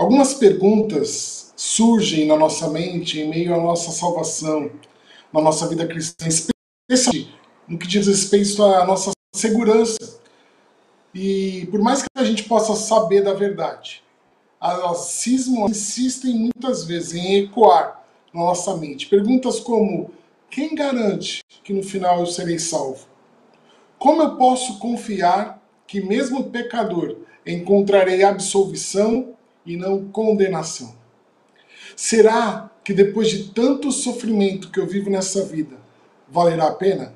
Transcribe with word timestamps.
Algumas 0.00 0.32
perguntas 0.32 1.52
surgem 1.54 2.26
na 2.26 2.34
nossa 2.34 2.70
mente 2.70 3.20
em 3.20 3.28
meio 3.28 3.54
à 3.54 3.58
nossa 3.58 3.90
salvação, 3.90 4.70
na 5.30 5.42
nossa 5.42 5.68
vida 5.68 5.86
cristã, 5.86 6.26
especialmente 6.26 7.38
no 7.68 7.78
que 7.78 7.86
diz 7.86 8.06
respeito 8.06 8.62
à 8.62 8.86
nossa 8.86 9.10
segurança. 9.36 9.98
E 11.14 11.68
por 11.70 11.82
mais 11.82 12.00
que 12.00 12.08
a 12.14 12.24
gente 12.24 12.44
possa 12.44 12.74
saber 12.74 13.22
da 13.22 13.34
verdade, 13.34 14.02
as 14.58 14.96
cismas 15.00 15.70
insistem 15.70 16.34
muitas 16.34 16.86
vezes 16.86 17.12
em 17.12 17.34
ecoar 17.34 18.02
na 18.32 18.40
nossa 18.40 18.74
mente. 18.78 19.06
Perguntas 19.06 19.60
como: 19.60 20.12
quem 20.48 20.74
garante 20.74 21.42
que 21.62 21.74
no 21.74 21.82
final 21.82 22.20
eu 22.20 22.26
serei 22.26 22.58
salvo? 22.58 23.06
Como 23.98 24.22
eu 24.22 24.38
posso 24.38 24.78
confiar 24.78 25.62
que, 25.86 26.00
mesmo 26.00 26.44
pecador, 26.44 27.18
encontrarei 27.44 28.22
absolvição 28.22 29.36
e 29.64 29.76
não 29.76 30.08
condenação? 30.10 30.94
Será 31.96 32.70
que 32.82 32.94
depois 32.94 33.28
de 33.28 33.50
tanto 33.50 33.92
sofrimento 33.92 34.70
que 34.70 34.80
eu 34.80 34.86
vivo 34.86 35.10
nessa 35.10 35.44
vida, 35.44 35.76
valerá 36.28 36.68
a 36.68 36.74
pena? 36.74 37.14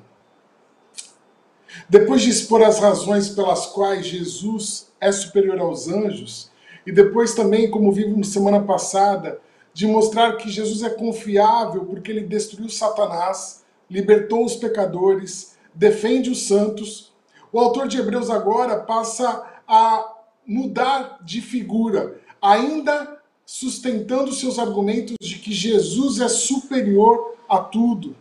Depois 1.89 2.21
de 2.21 2.29
expor 2.29 2.63
as 2.63 2.79
razões 2.79 3.29
pelas 3.29 3.65
quais 3.67 4.05
Jesus 4.05 4.91
é 4.99 5.11
superior 5.11 5.59
aos 5.59 5.87
anjos, 5.87 6.51
e 6.85 6.91
depois 6.91 7.33
também, 7.33 7.69
como 7.69 7.91
vimos 7.91 8.29
semana 8.29 8.61
passada, 8.61 9.39
de 9.73 9.87
mostrar 9.87 10.37
que 10.37 10.49
Jesus 10.49 10.83
é 10.83 10.89
confiável 10.89 11.85
porque 11.85 12.11
ele 12.11 12.21
destruiu 12.21 12.69
Satanás, 12.69 13.63
libertou 13.89 14.45
os 14.45 14.55
pecadores, 14.55 15.57
defende 15.73 16.29
os 16.29 16.47
santos, 16.47 17.13
o 17.51 17.59
autor 17.59 17.87
de 17.87 17.97
Hebreus 17.97 18.29
agora 18.29 18.79
passa 18.79 19.45
a 19.67 20.13
mudar 20.45 21.19
de 21.23 21.41
figura, 21.41 22.19
ainda 22.45 23.19
sustentando 23.45 24.31
seus 24.31 24.59
argumentos 24.59 25.15
de 25.19 25.39
que 25.39 25.51
Jesus 25.51 26.19
é 26.19 26.29
superior 26.29 27.35
a 27.49 27.59
tudo. 27.59 28.15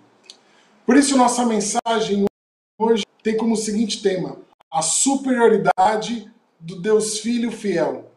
Por 0.87 0.97
isso, 0.97 1.17
nossa 1.17 1.45
mensagem 1.45 2.25
hoje 2.79 3.05
tem 3.23 3.37
como 3.37 3.57
seguinte 3.57 4.03
tema: 4.03 4.39
a 4.71 4.83
superioridade 4.83 6.31
do 6.59 6.81
Deus 6.81 7.19
Filho 7.21 7.53
fiel. 7.53 8.11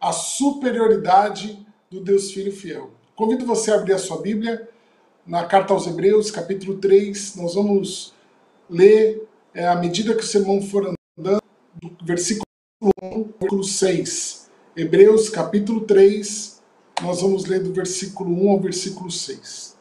A 0.00 0.12
superioridade 0.12 1.66
do 1.90 2.00
Deus 2.00 2.32
Filho 2.32 2.52
fiel. 2.52 2.92
Convido 3.14 3.44
você 3.44 3.70
a 3.70 3.74
abrir 3.74 3.92
a 3.92 3.98
sua 3.98 4.22
Bíblia 4.22 4.68
na 5.26 5.44
carta 5.44 5.74
aos 5.74 5.86
Hebreus, 5.86 6.30
capítulo 6.30 6.78
3. 6.78 7.36
Nós 7.36 7.54
vamos 7.54 8.14
ler 8.68 9.28
é, 9.52 9.66
à 9.66 9.76
medida 9.76 10.14
que 10.14 10.22
o 10.22 10.26
sermão 10.26 10.62
for 10.62 10.94
andando, 11.18 11.42
do 11.82 12.04
versículo 12.04 12.46
1 12.82 13.24
versículo 13.40 13.64
6. 13.64 14.39
Hebreus, 14.76 15.28
capítulo 15.28 15.80
3, 15.80 16.62
nós 17.02 17.20
vamos 17.20 17.44
ler 17.46 17.60
do 17.62 17.72
versículo 17.72 18.30
1 18.30 18.50
ao 18.50 18.60
versículo 18.60 19.10
6. 19.10 19.76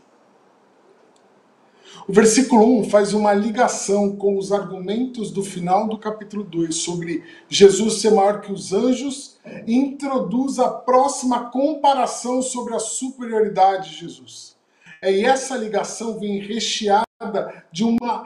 O 2.07 2.13
versículo 2.13 2.79
1 2.79 2.89
faz 2.89 3.13
uma 3.13 3.31
ligação 3.33 4.15
com 4.15 4.35
os 4.35 4.51
argumentos 4.51 5.29
do 5.29 5.43
final 5.43 5.87
do 5.87 5.97
capítulo 5.97 6.43
2 6.43 6.75
sobre 6.75 7.23
Jesus 7.47 8.01
ser 8.01 8.11
maior 8.11 8.41
que 8.41 8.51
os 8.51 8.73
anjos 8.73 9.37
e 9.67 9.75
introduz 9.75 10.57
a 10.57 10.69
próxima 10.69 11.51
comparação 11.51 12.41
sobre 12.41 12.73
a 12.73 12.79
superioridade 12.79 13.91
de 13.91 13.97
Jesus. 13.97 14.57
É, 15.01 15.13
e 15.13 15.23
essa 15.23 15.55
ligação 15.55 16.19
vem 16.19 16.39
recheada 16.39 17.63
de 17.71 17.83
uma 17.83 18.25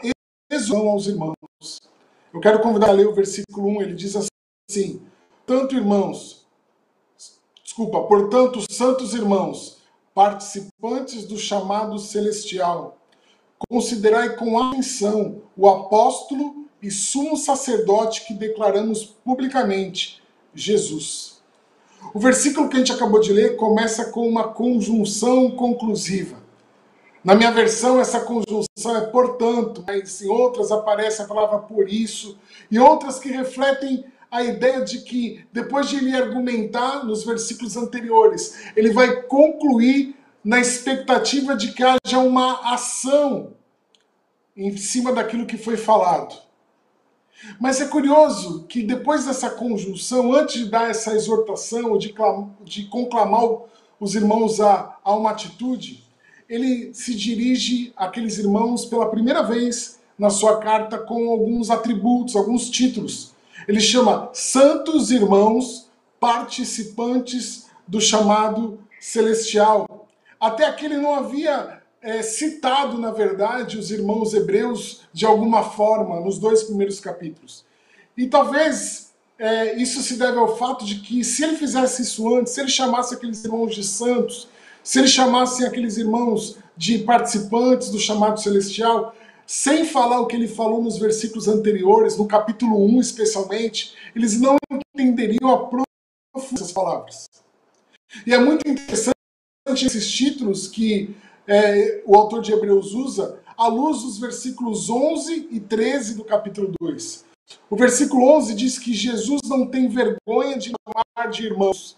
exortação 0.50 0.88
aos 0.88 1.08
irmãos. 1.08 1.36
Eu 2.34 2.40
quero 2.40 2.62
convidar 2.62 2.90
a 2.90 2.94
ler 2.94 3.08
o 3.08 3.14
versículo 3.14 3.68
1, 3.68 3.82
ele 3.82 3.96
diz 3.96 4.16
assim: 4.16 5.02
Tanto 5.46 5.76
irmãos, 5.76 6.43
desculpa, 7.74 8.02
portanto, 8.02 8.64
santos 8.72 9.16
irmãos, 9.16 9.80
participantes 10.14 11.26
do 11.26 11.40
chamado 11.40 11.98
celestial, 11.98 13.00
considerai 13.68 14.36
com 14.36 14.62
atenção 14.62 15.42
o 15.58 15.68
apóstolo 15.68 16.68
e 16.80 16.92
sumo 16.92 17.36
sacerdote 17.36 18.28
que 18.28 18.34
declaramos 18.36 19.04
publicamente, 19.04 20.22
Jesus. 20.54 21.42
O 22.14 22.20
versículo 22.20 22.70
que 22.70 22.76
a 22.76 22.80
gente 22.80 22.92
acabou 22.92 23.20
de 23.20 23.34
ler 23.34 23.56
começa 23.56 24.12
com 24.12 24.28
uma 24.28 24.50
conjunção 24.50 25.50
conclusiva. 25.50 26.44
Na 27.24 27.34
minha 27.34 27.52
versão, 27.52 28.00
essa 28.00 28.20
conjunção 28.20 28.98
é 28.98 29.02
portanto, 29.08 29.84
mas 29.88 30.22
em 30.22 30.30
outras 30.30 30.72
aparece 30.72 31.24
a 31.24 31.26
palavra 31.26 31.58
por 31.58 31.90
isso, 31.90 32.38
e 32.70 32.78
outras 32.78 33.18
que 33.18 33.30
refletem 33.30 34.06
a 34.34 34.44
ideia 34.44 34.82
de 34.82 35.02
que, 35.02 35.46
depois 35.54 35.88
de 35.88 35.98
ele 35.98 36.18
argumentar 36.18 37.06
nos 37.06 37.24
versículos 37.24 37.78
anteriores, 37.78 38.72
ele 38.76 38.92
vai 38.92 39.22
concluir 39.22 40.16
na 40.44 40.60
expectativa 40.60 41.56
de 41.56 41.72
que 41.72 41.84
haja 41.84 42.18
uma 42.18 42.74
ação 42.74 43.54
em 44.58 44.76
cima 44.76 45.14
daquilo 45.14 45.46
que 45.46 45.56
foi 45.56 45.78
falado. 45.78 46.36
Mas 47.60 47.80
é 47.80 47.86
curioso 47.86 48.64
que 48.64 48.82
depois 48.82 49.26
dessa 49.26 49.52
conjunção, 49.52 50.34
antes 50.34 50.62
de 50.64 50.70
dar 50.70 50.90
essa 50.90 51.14
exortação, 51.14 51.96
de, 51.96 52.12
de 52.64 52.86
conclamar 52.86 53.44
os 54.00 54.16
irmãos 54.16 54.60
a, 54.60 54.98
a 55.04 55.16
uma 55.16 55.30
atitude, 55.30 56.04
ele 56.50 56.92
se 56.92 57.14
dirige 57.14 57.94
àqueles 57.96 58.40
irmãos 58.40 58.84
pela 58.84 59.12
primeira 59.12 59.44
vez 59.44 60.00
na 60.18 60.32
sua 60.32 60.58
carta 60.58 60.98
com 60.98 61.30
alguns 61.30 61.70
atributos, 61.70 62.36
alguns 62.36 62.68
títulos. 62.68 63.33
Ele 63.68 63.80
chama 63.80 64.30
Santos 64.34 65.12
Irmãos 65.12 65.90
Participantes 66.20 67.68
do 67.88 68.00
chamado 68.00 68.80
celestial. 69.00 70.08
Até 70.40 70.66
aqui 70.66 70.86
ele 70.86 70.98
não 70.98 71.14
havia 71.14 71.82
é, 72.02 72.22
citado, 72.22 72.98
na 72.98 73.12
verdade, 73.12 73.78
os 73.78 73.92
irmãos 73.92 74.34
hebreus 74.34 75.02
de 75.12 75.26
alguma 75.26 75.64
forma 75.64 76.20
nos 76.20 76.40
dois 76.40 76.64
primeiros 76.64 77.00
capítulos. 77.00 77.66
E 78.18 78.28
talvez 78.28 79.14
é, 79.40 79.76
isso 79.76 80.02
se 80.02 80.16
deve 80.16 80.38
ao 80.38 80.58
fato 80.58 80.86
de 80.86 80.96
que, 81.02 81.24
se 81.24 81.44
ele 81.44 81.58
fizesse 81.58 82.02
isso 82.02 82.34
antes, 82.36 82.54
se 82.54 82.62
ele 82.62 82.70
chamasse 82.70 83.14
aqueles 83.14 83.44
irmãos 83.44 83.74
de 83.74 83.84
santos, 83.84 84.48
se 84.84 85.00
ele 85.00 85.08
chamasse 85.08 85.66
aqueles 85.66 85.98
irmãos 85.98 86.58
de 86.76 87.00
participantes 87.00 87.90
do 87.90 88.00
chamado 88.00 88.40
celestial, 88.40 89.16
sem 89.46 89.86
falar 89.86 90.20
o 90.20 90.26
que 90.26 90.36
ele 90.36 90.48
falou 90.48 90.82
nos 90.82 90.98
versículos 90.98 91.48
anteriores, 91.48 92.18
no 92.18 92.28
capítulo 92.28 92.84
1 92.86 93.02
especialmente, 93.02 93.94
eles 94.16 94.40
não 94.40 94.58
entenderiam 94.70 95.52
a 95.52 95.58
profundidade 95.58 96.52
dessas 96.52 96.72
palavras. 96.72 97.30
E 98.26 98.34
é 98.34 98.38
muito 98.38 98.68
interessante 98.68 99.14
esses 99.68 100.10
títulos 100.10 100.68
que 100.68 101.16
é, 101.48 102.02
o 102.06 102.16
autor 102.16 102.42
de 102.42 102.52
Hebreus 102.52 102.94
usa 102.94 103.40
à 103.58 103.68
luz 103.68 104.02
dos 104.02 104.20
versículos 104.20 104.90
11 104.90 105.50
e 105.52 105.60
13 105.60 106.16
do 106.16 106.24
capítulo 106.24 106.72
2. 106.80 107.26
O 107.70 107.76
versículo 107.76 108.30
11 108.38 108.56
diz 108.56 108.80
que 108.80 108.94
Jesus 108.94 109.42
não 109.48 109.68
tem 109.68 109.88
vergonha 109.88 110.58
de 110.58 110.72
chamar 110.72 111.30
de 111.30 111.46
irmãos. 111.46 111.98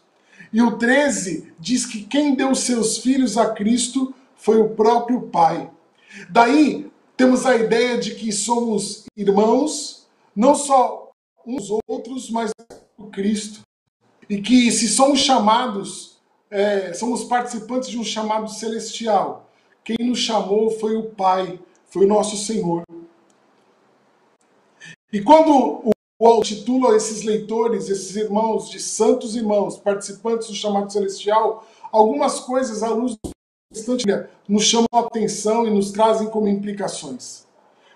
E 0.52 0.62
o 0.62 0.78
13 0.78 1.54
diz 1.60 1.86
que 1.86 2.04
quem 2.04 2.36
deu 2.36 2.56
seus 2.56 2.98
filhos 2.98 3.38
a 3.38 3.50
Cristo 3.52 4.14
foi 4.36 4.60
o 4.60 4.70
próprio 4.70 5.22
Pai. 5.22 5.70
Daí 6.30 6.90
temos 7.18 7.46
a 7.46 7.56
ideia 7.56 7.98
de 7.98 8.16
que 8.16 8.32
somos 8.32 9.06
irmãos, 9.16 10.08
não 10.36 10.56
só 10.56 11.12
uns 11.46 11.70
outros, 11.88 12.30
mas 12.30 12.52
o 12.98 13.08
Cristo. 13.08 13.62
E 14.30 14.42
que 14.42 14.72
se 14.72 14.88
somos 14.88 15.20
chamados 15.20 16.16
é, 16.50 16.94
somos 16.94 17.24
participantes 17.24 17.90
de 17.90 17.98
um 17.98 18.04
chamado 18.04 18.50
celestial. 18.50 19.50
Quem 19.84 19.98
nos 20.08 20.20
chamou 20.20 20.72
foi 20.72 20.96
o 20.96 21.04
Pai, 21.04 21.60
foi 21.88 22.06
o 22.06 22.08
nosso 22.08 22.38
Senhor. 22.38 22.84
E 25.12 25.22
quando 25.22 25.52
o, 25.52 25.92
o 26.20 26.42
titula 26.42 26.96
esses 26.96 27.24
leitores, 27.24 27.90
esses 27.90 28.16
irmãos, 28.16 28.70
de 28.70 28.80
santos 28.80 29.36
irmãos, 29.36 29.78
participantes 29.78 30.48
do 30.48 30.56
chamado 30.56 30.92
celestial, 30.92 31.68
algumas 31.92 32.40
coisas 32.40 32.84
à 32.84 32.90
luz 32.90 33.16
do 33.16 33.35
restante 33.76 34.06
nos 34.48 34.64
chamam 34.64 34.88
a 34.94 35.00
atenção 35.00 35.68
e 35.68 35.70
nos 35.70 35.92
trazem 35.92 36.30
como 36.30 36.48
implicações. 36.48 37.46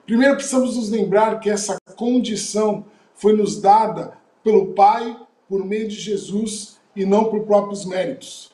Primeiro, 0.06 0.36
precisamos 0.36 0.76
nos 0.76 0.90
lembrar 0.90 1.40
que 1.40 1.50
essa 1.50 1.78
condição 1.96 2.86
foi 3.14 3.34
nos 3.36 3.62
dada 3.62 4.18
pelo 4.44 4.74
Pai 4.74 5.18
por 5.48 5.66
meio 5.66 5.88
de 5.88 5.96
Jesus 5.96 6.80
e 6.96 7.06
não 7.06 7.26
por 7.26 7.44
próprios 7.44 7.86
méritos. 7.86 8.52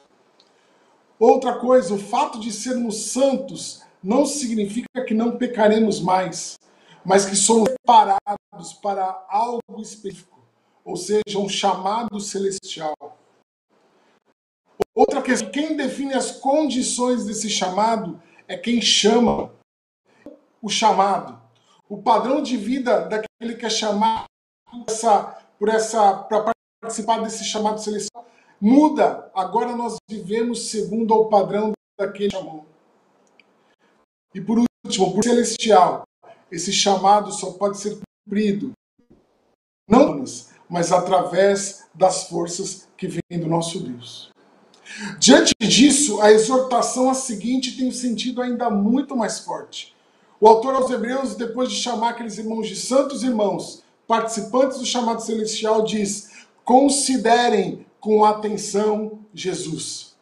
Outra 1.20 1.58
coisa, 1.58 1.94
o 1.94 1.98
fato 1.98 2.40
de 2.40 2.52
sermos 2.52 3.12
santos 3.12 3.82
não 4.04 4.26
significa 4.26 5.04
que 5.06 5.14
não 5.14 5.38
pecaremos 5.38 6.00
mais, 6.00 6.58
mas 7.04 7.26
que 7.26 7.36
somos 7.36 7.70
separados 7.70 8.74
para 8.82 9.26
algo 9.30 9.82
específico, 9.82 10.40
ou 10.84 10.96
seja, 10.96 11.40
um 11.40 11.48
chamado 11.50 12.20
celestial. 12.20 12.96
Outra 14.94 15.22
questão, 15.22 15.52
quem 15.52 15.76
define 15.76 16.14
as 16.14 16.32
condições 16.32 17.26
desse 17.26 17.50
chamado 17.50 18.22
é 18.48 18.58
quem 18.58 18.82
chama 18.82 19.54
o 20.62 20.70
chamado. 20.70 21.42
O 21.90 22.02
padrão 22.02 22.42
de 22.42 22.58
vida 22.58 23.02
daquele 23.02 23.56
que 23.56 23.66
é 23.66 23.70
chamado 23.70 24.26
essa, 24.88 25.38
por 25.60 25.70
essa, 25.70 26.14
para 26.24 26.52
participar 26.82 27.22
desse 27.22 27.44
chamado 27.44 27.80
celestial 27.80 28.26
muda. 28.60 29.30
Agora 29.34 29.76
nós 29.76 29.98
vivemos 30.10 30.70
segundo 30.70 31.14
o 31.14 31.30
padrão 31.30 31.74
daquele 32.00 32.32
chamou. 32.32 32.66
E 34.34 34.42
por 34.42 34.60
último, 34.86 35.14
por 35.14 35.24
celestial, 35.24 36.04
esse 36.52 36.72
chamado 36.72 37.32
só 37.32 37.52
pode 37.52 37.78
ser 37.78 38.00
cumprido 38.26 38.72
não 39.88 40.24
mas 40.68 40.92
através 40.92 41.88
das 41.94 42.28
forças 42.28 42.88
que 42.98 43.08
vêm 43.08 43.40
do 43.40 43.48
nosso 43.48 43.80
Deus. 43.80 44.35
Diante 45.20 45.54
disso, 45.60 46.22
a 46.22 46.32
exortação 46.32 47.10
a 47.10 47.14
seguinte 47.14 47.76
tem 47.76 47.88
um 47.88 47.92
sentido 47.92 48.42
ainda 48.42 48.70
muito 48.70 49.16
mais 49.16 49.40
forte. 49.40 49.96
O 50.40 50.48
autor 50.48 50.76
aos 50.76 50.92
Hebreus, 50.92 51.36
depois 51.36 51.70
de 51.70 51.76
chamar 51.76 52.10
aqueles 52.10 52.38
irmãos 52.38 52.68
de 52.68 52.76
santos 52.76 53.24
irmãos, 53.24 53.84
participantes 54.08 54.78
do 54.78 54.86
chamado 54.86 55.22
celestial, 55.22 55.84
diz: 55.84 56.30
considerem 56.64 57.86
com 58.00 58.24
atenção 58.24 59.20
Jesus. 59.34 60.16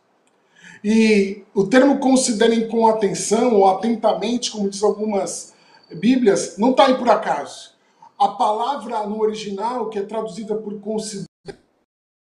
E 0.83 1.44
o 1.54 1.65
termo 1.65 2.00
considerem 2.00 2.68
com 2.68 2.88
atenção 2.88 3.56
ou 3.56 3.68
atentamente, 3.68 4.51
como 4.51 4.69
diz 4.69 4.83
algumas 4.83 5.54
Bíblias, 5.94 6.57
não 6.57 6.71
está 6.71 6.88
aí 6.88 6.98
por 6.98 7.10
acaso. 7.10 7.74
A 8.18 8.30
palavra 8.30 9.06
no 9.06 9.21
original, 9.21 9.89
que 9.89 10.00
é 10.00 10.04
traduzida 10.04 10.56
por 10.56 10.80
considerar, 10.80 11.27
é 11.48 11.54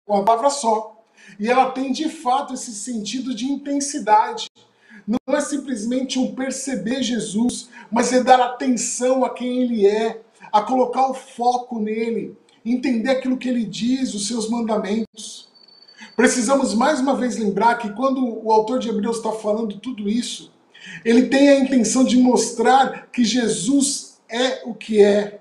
uma 0.07 0.25
palavra 0.25 0.51
só. 0.51 0.98
E 1.39 1.49
ela 1.49 1.71
tem 1.71 1.93
de 1.93 2.09
fato 2.09 2.55
esse 2.55 2.73
sentido 2.73 3.35
de 3.35 3.47
intensidade. 3.47 4.49
Não 5.07 5.35
é 5.35 5.41
simplesmente 5.41 6.19
um 6.19 6.35
perceber 6.35 7.03
Jesus, 7.03 7.69
mas 7.91 8.13
é 8.13 8.23
dar 8.23 8.41
atenção 8.41 9.25
a 9.25 9.31
quem 9.31 9.63
ele 9.63 9.87
é, 9.87 10.21
a 10.53 10.63
colocar 10.63 11.09
o 11.09 11.15
foco 11.15 11.81
nele, 11.81 12.37
entender 12.65 13.11
aquilo 13.11 13.39
que 13.39 13.49
ele 13.49 13.65
diz, 13.65 14.15
os 14.15 14.27
seus 14.27 14.51
mandamentos. 14.51 15.49
Precisamos 16.17 16.75
mais 16.75 17.01
uma 17.01 17.17
vez 17.17 17.37
lembrar 17.37 17.77
que 17.77 17.91
quando 17.93 18.45
o 18.45 18.51
autor 18.51 18.79
de 18.79 18.89
Hebreus 18.89 19.19
está 19.19 19.33
falando 19.33 19.79
tudo 19.79 20.09
isso, 20.09 20.53
ele 21.05 21.27
tem 21.29 21.49
a 21.49 21.61
intenção 21.61 22.05
de 22.05 22.17
mostrar 22.17 23.09
que 23.13 23.25
Jesus 23.25 24.21
é 24.29 24.63
o 24.65 24.75
que 24.75 25.03
é, 25.03 25.41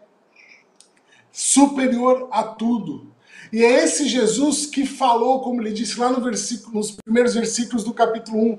superior 1.32 2.28
a 2.32 2.44
tudo. 2.44 3.12
E 3.52 3.64
é 3.64 3.84
esse 3.84 4.08
Jesus 4.08 4.66
que 4.66 4.86
falou, 4.86 5.42
como 5.42 5.62
ele 5.62 5.72
disse 5.72 6.00
lá 6.00 6.10
no 6.10 6.22
versículo, 6.22 6.76
nos 6.76 6.92
primeiros 6.92 7.34
versículos 7.34 7.84
do 7.84 7.94
capítulo 7.94 8.54
1, 8.54 8.58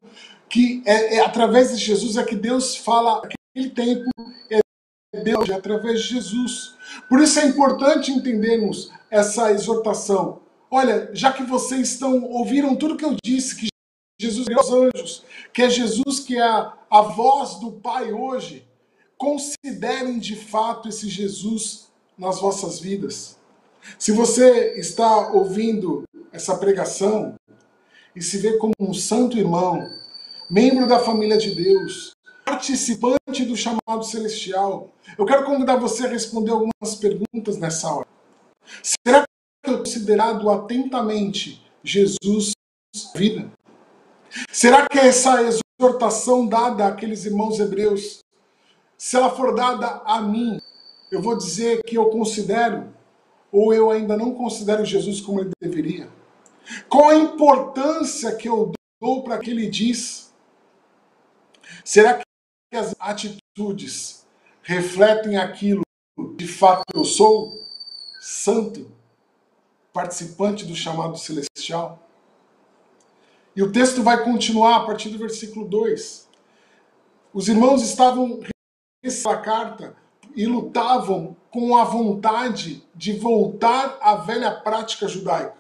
que 0.49 0.82
é, 0.87 1.17
é 1.17 1.20
através 1.20 1.70
de 1.70 1.85
Jesus 1.85 2.17
é 2.17 2.25
que 2.25 2.37
Deus 2.37 2.76
fala 2.76 3.19
aquele 3.19 3.70
tempo, 3.70 4.11
é 4.50 4.61
Deus, 5.23 5.49
é 5.49 5.55
através 5.55 6.02
de 6.02 6.08
Jesus. 6.08 6.75
Por 7.08 7.20
isso 7.20 7.38
é 7.38 7.46
importante 7.46 8.11
entendermos 8.11 8.90
essa 9.11 9.52
exortação. 9.52 10.40
Olha, 10.70 11.11
já 11.12 11.32
que 11.32 11.43
vocês 11.43 11.93
estão 11.93 12.25
ouviram 12.25 12.76
tudo 12.76 12.96
que 12.96 13.05
eu 13.05 13.17
disse, 13.25 13.56
que 13.56 13.69
Jesus 14.20 14.46
é 14.49 14.61
os 14.61 14.70
anjos, 14.70 15.25
que 15.52 15.62
é 15.62 15.70
Jesus 15.70 16.20
que 16.20 16.37
é 16.37 16.43
a, 16.43 16.75
a 16.90 17.02
voz 17.02 17.55
do 17.56 17.73
Pai 17.73 18.12
hoje, 18.12 18.67
considerem 19.17 20.19
de 20.19 20.37
fato 20.37 20.88
esse 20.88 21.08
Jesus 21.08 21.88
nas 22.19 22.40
vossas 22.40 22.79
vidas. 22.79 23.38
Se 23.96 24.12
você 24.12 24.75
está 24.79 25.32
ouvindo 25.32 26.02
essa 26.32 26.56
pregação 26.56 27.35
e 28.14 28.20
se 28.20 28.38
vê 28.38 28.58
como 28.58 28.75
um 28.81 28.93
santo 28.93 29.38
irmão, 29.38 29.79
membro 30.50 30.87
da 30.87 30.99
família 30.99 31.38
de 31.38 31.55
Deus, 31.55 32.12
participante 32.44 33.44
do 33.44 33.56
chamado 33.56 34.02
celestial, 34.02 34.93
eu 35.17 35.25
quero 35.25 35.44
convidar 35.44 35.76
você 35.76 36.06
a 36.06 36.08
responder 36.08 36.50
algumas 36.50 36.94
perguntas 36.99 37.56
nessa 37.58 37.93
hora. 37.93 38.08
Será 38.82 39.25
que 39.62 39.70
eu 39.70 39.79
considerado 39.79 40.50
atentamente 40.50 41.62
Jesus 41.82 42.52
vida? 43.14 43.50
Será 44.50 44.87
que 44.87 44.99
essa 44.99 45.43
exortação 45.43 46.46
dada 46.46 46.87
àqueles 46.87 47.25
irmãos 47.25 47.61
hebreus, 47.61 48.20
se 48.96 49.17
ela 49.17 49.31
for 49.31 49.55
dada 49.55 50.02
a 50.05 50.20
mim, 50.20 50.61
eu 51.11 51.23
vou 51.23 51.37
dizer 51.37 51.82
que 51.85 51.96
eu 51.96 52.11
considero 52.11 52.93
ou 53.50 53.73
eu 53.73 53.91
ainda 53.91 54.17
não 54.17 54.35
considero 54.35 54.85
Jesus 54.85 55.21
como 55.21 55.41
ele 55.41 55.50
deveria? 55.61 56.09
Qual 56.89 57.09
a 57.11 57.17
importância 57.17 58.35
que 58.37 58.49
eu 58.49 58.73
dou 59.00 59.23
para 59.23 59.39
que 59.39 59.50
ele 59.50 59.69
diz? 59.69 60.33
Será 61.85 62.15
que 62.19 62.77
as 62.77 62.95
atitudes 62.99 64.27
refletem 64.62 65.37
aquilo 65.37 65.83
que 66.17 66.37
de 66.37 66.47
fato 66.47 66.85
eu 66.95 67.05
sou? 67.05 67.59
Santo, 68.21 68.91
participante 69.93 70.67
do 70.67 70.75
chamado 70.75 71.17
celestial? 71.17 72.06
E 73.56 73.62
o 73.62 73.73
texto 73.73 74.03
vai 74.03 74.23
continuar 74.23 74.77
a 74.77 74.87
partir 74.87 75.09
do 75.09 75.19
versículo 75.19 75.67
2. 75.67 76.29
Os 77.33 77.49
irmãos 77.49 77.83
estavam 77.83 78.41
a 79.03 79.37
carta 79.39 79.97
e 80.38 80.46
lutavam 80.46 81.37
com 81.50 81.76
a 81.76 81.82
vontade 81.82 82.85
de 82.94 83.12
voltar 83.12 83.99
à 84.00 84.14
velha 84.14 84.52
prática 84.52 85.08
judaica. 85.08 85.58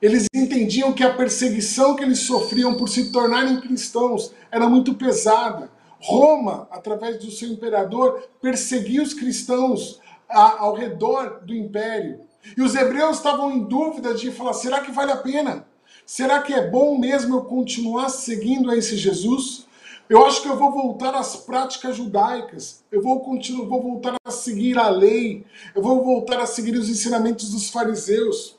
Eles 0.00 0.26
entendiam 0.32 0.92
que 0.92 1.02
a 1.02 1.12
perseguição 1.12 1.96
que 1.96 2.04
eles 2.04 2.20
sofriam 2.20 2.76
por 2.76 2.88
se 2.88 3.10
tornarem 3.10 3.60
cristãos 3.60 4.32
era 4.52 4.68
muito 4.68 4.94
pesada. 4.94 5.68
Roma, 6.00 6.68
através 6.70 7.18
do 7.18 7.28
seu 7.32 7.48
imperador, 7.48 8.22
perseguia 8.40 9.02
os 9.02 9.14
cristãos 9.14 10.00
ao 10.28 10.76
redor 10.76 11.40
do 11.44 11.52
império. 11.52 12.20
E 12.56 12.62
os 12.62 12.76
hebreus 12.76 13.16
estavam 13.16 13.50
em 13.50 13.64
dúvida 13.64 14.14
de 14.14 14.30
falar: 14.30 14.52
será 14.52 14.80
que 14.80 14.92
vale 14.92 15.10
a 15.10 15.16
pena? 15.16 15.66
Será 16.06 16.40
que 16.40 16.54
é 16.54 16.70
bom 16.70 16.96
mesmo 16.96 17.34
eu 17.34 17.44
continuar 17.46 18.10
seguindo 18.10 18.70
a 18.70 18.76
esse 18.76 18.96
Jesus? 18.96 19.66
Eu 20.12 20.26
acho 20.26 20.42
que 20.42 20.48
eu 20.48 20.58
vou 20.58 20.70
voltar 20.70 21.14
às 21.14 21.36
práticas 21.36 21.96
judaicas. 21.96 22.84
Eu 22.92 23.00
vou 23.00 23.20
continuar, 23.20 23.66
vou 23.66 23.82
voltar 23.82 24.16
a 24.22 24.30
seguir 24.30 24.76
a 24.76 24.90
lei. 24.90 25.46
Eu 25.74 25.80
vou 25.80 26.04
voltar 26.04 26.38
a 26.38 26.44
seguir 26.44 26.76
os 26.76 26.90
ensinamentos 26.90 27.50
dos 27.50 27.70
fariseus. 27.70 28.58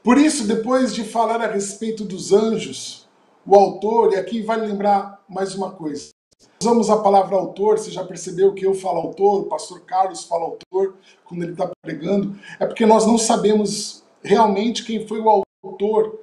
Por 0.00 0.18
isso, 0.18 0.46
depois 0.46 0.94
de 0.94 1.02
falar 1.02 1.40
a 1.40 1.48
respeito 1.48 2.04
dos 2.04 2.32
anjos, 2.32 3.08
o 3.44 3.56
autor, 3.56 4.12
e 4.12 4.16
aqui 4.16 4.40
vale 4.40 4.68
lembrar 4.68 5.20
mais 5.28 5.52
uma 5.56 5.72
coisa. 5.72 6.10
Usamos 6.60 6.88
a 6.88 6.98
palavra 6.98 7.34
autor, 7.34 7.76
você 7.76 7.90
já 7.90 8.04
percebeu 8.04 8.54
que 8.54 8.64
eu 8.64 8.74
falo 8.74 9.00
autor, 9.00 9.40
o 9.40 9.46
pastor 9.46 9.80
Carlos 9.80 10.22
fala 10.22 10.44
autor 10.44 10.94
quando 11.24 11.42
ele 11.42 11.54
está 11.54 11.68
pregando, 11.82 12.38
é 12.60 12.66
porque 12.66 12.86
nós 12.86 13.04
não 13.04 13.18
sabemos 13.18 14.04
realmente 14.22 14.84
quem 14.84 15.08
foi 15.08 15.18
o 15.18 15.42
autor 15.64 16.20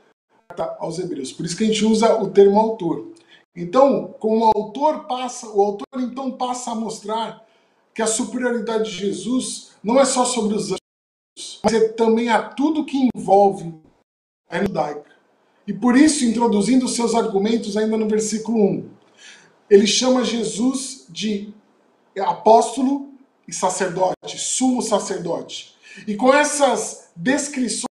aos 0.79 0.97
hebreus. 0.97 1.33
Por 1.33 1.45
isso 1.45 1.57
que 1.57 1.65
a 1.65 1.67
gente 1.67 1.83
usa 1.83 2.21
o 2.21 2.29
termo 2.29 2.57
autor. 2.57 3.18
Então, 3.55 4.15
como 4.19 4.45
o 4.45 4.51
autor 4.55 5.05
passa, 5.05 5.49
o 5.49 5.61
autor 5.61 5.87
então 5.97 6.31
passa 6.31 6.71
a 6.71 6.75
mostrar 6.75 7.45
que 7.93 8.01
a 8.01 8.07
superioridade 8.07 8.89
de 8.89 8.97
Jesus 8.97 9.71
não 9.83 9.99
é 9.99 10.05
só 10.05 10.23
sobre 10.23 10.55
os 10.55 10.67
anjos, 10.67 11.59
mas 11.63 11.73
é 11.73 11.89
também 11.89 12.29
a 12.29 12.41
tudo 12.41 12.85
que 12.85 13.09
envolve 13.15 13.73
a 14.49 14.59
judaica. 14.61 15.11
E 15.67 15.73
por 15.73 15.95
isso, 15.97 16.25
introduzindo 16.25 16.87
seus 16.87 17.13
argumentos 17.13 17.75
ainda 17.77 17.97
no 17.97 18.07
versículo 18.07 18.57
1, 18.57 18.89
ele 19.69 19.85
chama 19.85 20.23
Jesus 20.23 21.05
de 21.09 21.53
apóstolo 22.17 23.13
e 23.47 23.53
sacerdote, 23.53 24.37
sumo 24.37 24.81
sacerdote. 24.81 25.75
E 26.07 26.15
com 26.15 26.33
essas 26.33 27.09
descrições 27.15 27.87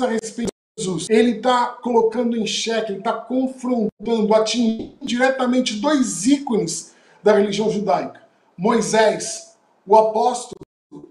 a 0.00 0.06
respeito 0.06 0.52
Jesus, 0.78 1.08
ele 1.10 1.38
está 1.38 1.66
colocando 1.82 2.36
em 2.36 2.46
xeque, 2.46 2.92
ele 2.92 3.00
está 3.00 3.12
confrontando, 3.12 4.32
atingindo 4.32 4.96
diretamente 5.02 5.74
dois 5.80 6.24
ícones 6.24 6.94
da 7.20 7.32
religião 7.32 7.68
judaica: 7.68 8.22
Moisés, 8.56 9.56
o 9.84 9.96
apóstolo, 9.96 10.60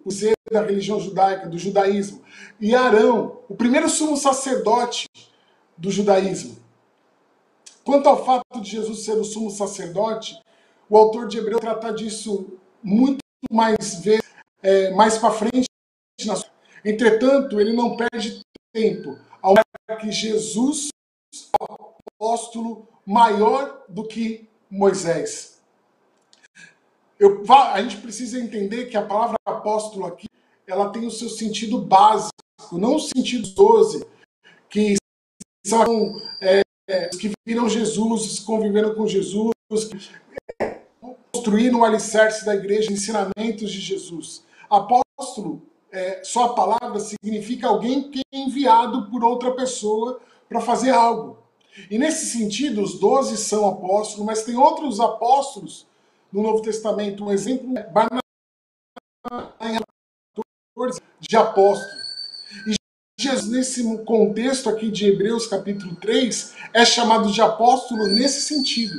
o 0.06 0.10
ser 0.10 0.34
da 0.50 0.62
religião 0.62 1.02
judaica, 1.02 1.50
do 1.50 1.60
judaísmo, 1.60 2.22
e 2.62 2.74
Arão, 2.74 3.42
o 3.50 3.56
primeiro 3.56 3.90
sumo 3.90 4.16
sacerdote 4.16 5.06
do 5.78 5.92
judaísmo. 5.92 6.58
Quanto 7.84 8.08
ao 8.08 8.26
fato 8.26 8.62
de 8.62 8.72
Jesus 8.72 9.04
ser 9.04 9.18
o 9.18 9.24
sumo 9.26 9.52
sacerdote, 9.52 10.42
o 10.90 10.96
autor 10.98 11.28
de 11.28 11.40
Hebreu 11.40 11.60
trata 11.60 11.94
disso 11.94 12.58
muito 12.82 13.20
mais 13.52 13.96
vezes, 14.00 14.24
é, 14.64 14.92
mais 14.92 15.18
para 15.18 15.32
frente. 15.32 15.68
Entretanto, 16.86 17.60
ele 17.60 17.74
não 17.74 17.98
perde 17.98 18.40
tempo 18.74 19.18
ao 19.48 19.98
que 19.98 20.12
Jesus 20.12 20.90
é 21.62 21.66
apóstolo 22.16 22.88
maior 23.06 23.86
do 23.88 24.06
que 24.06 24.50
Moisés. 24.70 25.62
Eu, 27.18 27.44
a 27.50 27.82
gente 27.82 27.98
precisa 27.98 28.40
entender 28.40 28.88
que 28.88 28.98
a 28.98 29.06
palavra 29.06 29.38
apóstolo 29.46 30.06
aqui 30.06 30.28
ela 30.68 30.90
tem 30.90 31.08
o 31.08 31.12
seu 31.12 31.30
sentido 31.30 31.80
básico, 31.80 32.32
não 32.74 32.96
o 32.96 33.00
sentido 33.00 33.48
12, 33.50 34.06
que 34.70 34.98
são 35.66 36.22
é, 36.42 36.62
os 37.12 37.18
que 37.18 37.32
viram 37.46 37.70
Jesus, 37.70 38.40
conviveram 38.40 38.94
com 38.94 39.08
Jesus, 39.08 39.54
construíram 41.32 41.80
o 41.80 41.86
alicerce 41.86 42.46
da 42.46 42.54
igreja, 42.54 42.92
ensinamentos 42.92 43.72
de 43.72 43.80
Jesus. 43.80 44.44
Apóstolo 44.70 45.62
é, 45.98 46.24
só 46.24 46.46
a 46.46 46.54
palavra 46.54 47.00
significa 47.00 47.68
alguém 47.68 48.12
que 48.12 48.22
é 48.32 48.38
enviado 48.38 49.10
por 49.10 49.24
outra 49.24 49.52
pessoa 49.56 50.20
para 50.48 50.62
fazer 50.62 50.92
algo. 50.92 51.40
E 51.90 51.98
nesse 51.98 52.28
sentido, 52.28 52.84
os 52.84 53.00
doze 53.00 53.36
são 53.36 53.68
apóstolos, 53.68 54.26
mas 54.26 54.44
tem 54.44 54.56
outros 54.56 55.00
apóstolos 55.00 55.88
no 56.32 56.44
Novo 56.44 56.62
Testamento. 56.62 57.26
Um 57.26 57.32
exemplo 57.32 57.76
é 57.78 57.84
Barnabé 57.84 58.20
de 61.20 61.36
apóstolo. 61.36 61.92
E 62.68 62.76
Jesus, 63.20 63.52
nesse 63.52 64.04
contexto 64.06 64.70
aqui 64.70 64.92
de 64.92 65.08
Hebreus 65.08 65.48
capítulo 65.48 65.96
3, 65.96 66.54
é 66.74 66.86
chamado 66.86 67.32
de 67.32 67.42
apóstolo 67.42 68.06
nesse 68.06 68.42
sentido. 68.42 68.96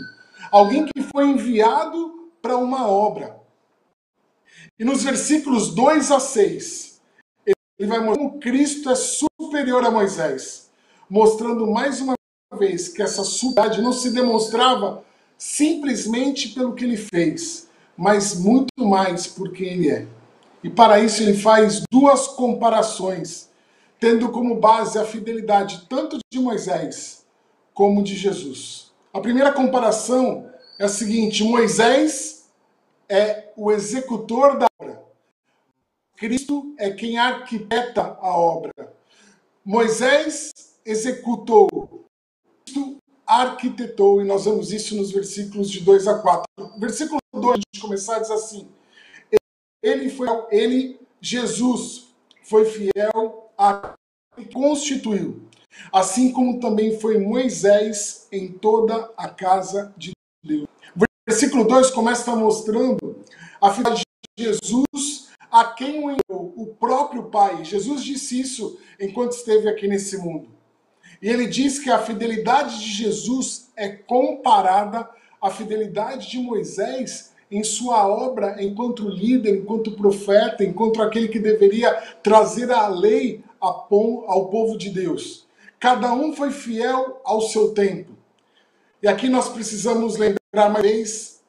Alguém 0.51 0.85
que 0.85 1.03
foi 1.03 1.29
enviado 1.29 2.33
para 2.43 2.57
uma 2.57 2.89
obra. 2.89 3.39
E 4.79 4.85
nos 4.85 5.03
versículos 5.03 5.75
2 5.75 6.11
a 6.13 6.21
6, 6.21 6.88
ele 7.79 7.89
vai 7.89 8.01
mostrar 8.01 8.25
como 8.25 8.41
Cristo 8.41 8.91
é 8.91 8.95
superior 8.97 9.85
a 9.85 9.91
Moisés, 9.91 10.69
mostrando 11.09 11.67
mais 11.67 12.01
uma 12.01 12.15
vez 12.59 12.89
que 12.89 13.03
essa 13.03 13.23
superioridade 13.23 13.83
não 13.83 13.93
se 13.93 14.11
demonstrava 14.11 15.05
simplesmente 15.37 16.49
pelo 16.49 16.75
que 16.75 16.85
ele 16.85 16.97
fez, 16.97 17.69
mas 17.97 18.35
muito 18.35 18.85
mais 18.85 19.27
por 19.27 19.53
quem 19.53 19.69
ele 19.69 19.91
é. 19.91 20.07
E 20.63 20.69
para 20.69 20.99
isso 20.99 21.23
ele 21.23 21.35
faz 21.35 21.83
duas 21.91 22.27
comparações, 22.27 23.49
tendo 24.01 24.29
como 24.31 24.57
base 24.57 24.99
a 24.99 25.05
fidelidade 25.05 25.87
tanto 25.89 26.19
de 26.33 26.41
Moisés 26.41 27.25
como 27.73 28.03
de 28.03 28.17
Jesus. 28.17 28.91
A 29.13 29.21
primeira 29.21 29.53
comparação 29.53 30.51
é 30.79 30.85
a 30.85 30.89
seguinte: 30.89 31.45
Moisés 31.45 32.49
é 33.09 33.53
o 33.57 33.71
executor 33.71 34.59
da 34.59 34.68
Cristo 36.19 36.75
é 36.77 36.91
quem 36.91 37.17
arquiteta 37.17 38.19
a 38.21 38.37
obra. 38.37 38.73
Moisés 39.65 40.51
executou, 40.85 42.09
Cristo 42.65 42.97
arquitetou, 43.25 44.21
e 44.21 44.25
nós 44.25 44.45
vemos 44.45 44.73
isso 44.73 44.97
nos 44.97 45.13
versículos 45.13 45.71
de 45.71 45.81
2 45.81 46.09
a 46.09 46.19
4. 46.19 46.45
Versículo 46.79 47.21
2, 47.33 47.53
a 47.53 47.55
gente 47.57 47.81
começar, 47.81 48.19
diz 48.19 48.31
assim: 48.31 48.69
ele 49.81 50.11
foi, 50.11 50.29
ele, 50.51 51.01
Jesus, 51.21 52.09
foi 52.43 52.65
fiel 52.65 53.53
a 53.57 53.95
e 54.37 54.45
constituiu, 54.45 55.43
assim 55.93 56.33
como 56.33 56.61
também 56.61 56.99
foi 56.99 57.19
Moisés 57.19 58.27
em 58.33 58.53
toda 58.53 59.13
a 59.17 59.29
casa 59.29 59.93
de 59.97 60.13
Deus. 60.45 60.67
Versículo 61.29 61.65
2 61.65 61.91
começa 61.91 62.35
mostrando 62.35 63.23
a 63.61 63.71
fidelidade 63.71 64.05
de 64.37 64.45
Jesus 64.45 65.18
a 65.51 65.65
quem 65.65 66.05
o 66.05 66.11
enviou, 66.11 66.53
o 66.57 66.67
próprio 66.79 67.25
Pai. 67.25 67.65
Jesus 67.65 68.03
disse 68.03 68.41
isso 68.41 68.79
enquanto 69.01 69.33
esteve 69.33 69.69
aqui 69.69 69.89
nesse 69.89 70.17
mundo. 70.19 70.49
E 71.21 71.29
ele 71.29 71.47
diz 71.47 71.79
que 71.79 71.91
a 71.91 71.99
fidelidade 71.99 72.79
de 72.79 72.91
Jesus 72.91 73.71
é 73.77 73.89
comparada 73.89 75.09
à 75.41 75.51
fidelidade 75.51 76.31
de 76.31 76.39
Moisés 76.39 77.33
em 77.51 77.65
sua 77.65 78.07
obra 78.07 78.63
enquanto 78.63 79.09
líder, 79.09 79.57
enquanto 79.57 79.93
profeta, 79.93 80.63
enquanto 80.63 81.03
aquele 81.03 81.29
que 81.29 81.39
deveria 81.39 81.93
trazer 82.23 82.71
a 82.71 82.87
lei 82.89 83.43
ao 83.61 84.49
povo 84.49 84.77
de 84.77 84.91
Deus. 84.91 85.47
Cada 85.81 86.13
um 86.13 86.35
foi 86.35 86.51
fiel 86.51 87.21
ao 87.25 87.41
seu 87.41 87.73
tempo. 87.73 88.13
E 89.03 89.09
aqui 89.09 89.29
nós 89.29 89.49
precisamos 89.49 90.17
lembrar 90.17 90.69
mais 90.71 91.41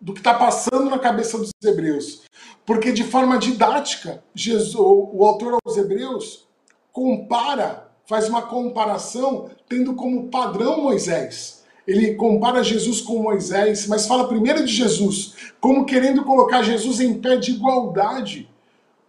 do 0.00 0.12
que 0.12 0.20
está 0.20 0.34
passando 0.34 0.90
na 0.90 0.98
cabeça 0.98 1.38
dos 1.38 1.50
hebreus. 1.64 2.22
Porque 2.68 2.92
de 2.92 3.02
forma 3.02 3.38
didática, 3.38 4.22
Jesus, 4.32 4.76
o 4.76 5.24
autor 5.24 5.58
aos 5.64 5.76
hebreus 5.76 6.46
compara, 6.92 7.90
faz 8.06 8.28
uma 8.28 8.42
comparação 8.42 9.50
tendo 9.68 9.94
como 9.94 10.28
padrão 10.28 10.82
Moisés 10.82 11.58
ele 11.88 12.14
compara 12.16 12.62
Jesus 12.62 13.00
com 13.00 13.22
Moisés, 13.22 13.86
mas 13.86 14.06
fala 14.06 14.28
primeiro 14.28 14.62
de 14.62 14.70
Jesus, 14.70 15.34
como 15.58 15.86
querendo 15.86 16.22
colocar 16.22 16.62
Jesus 16.62 17.00
em 17.00 17.14
pé 17.14 17.38
de 17.38 17.52
igualdade 17.52 18.46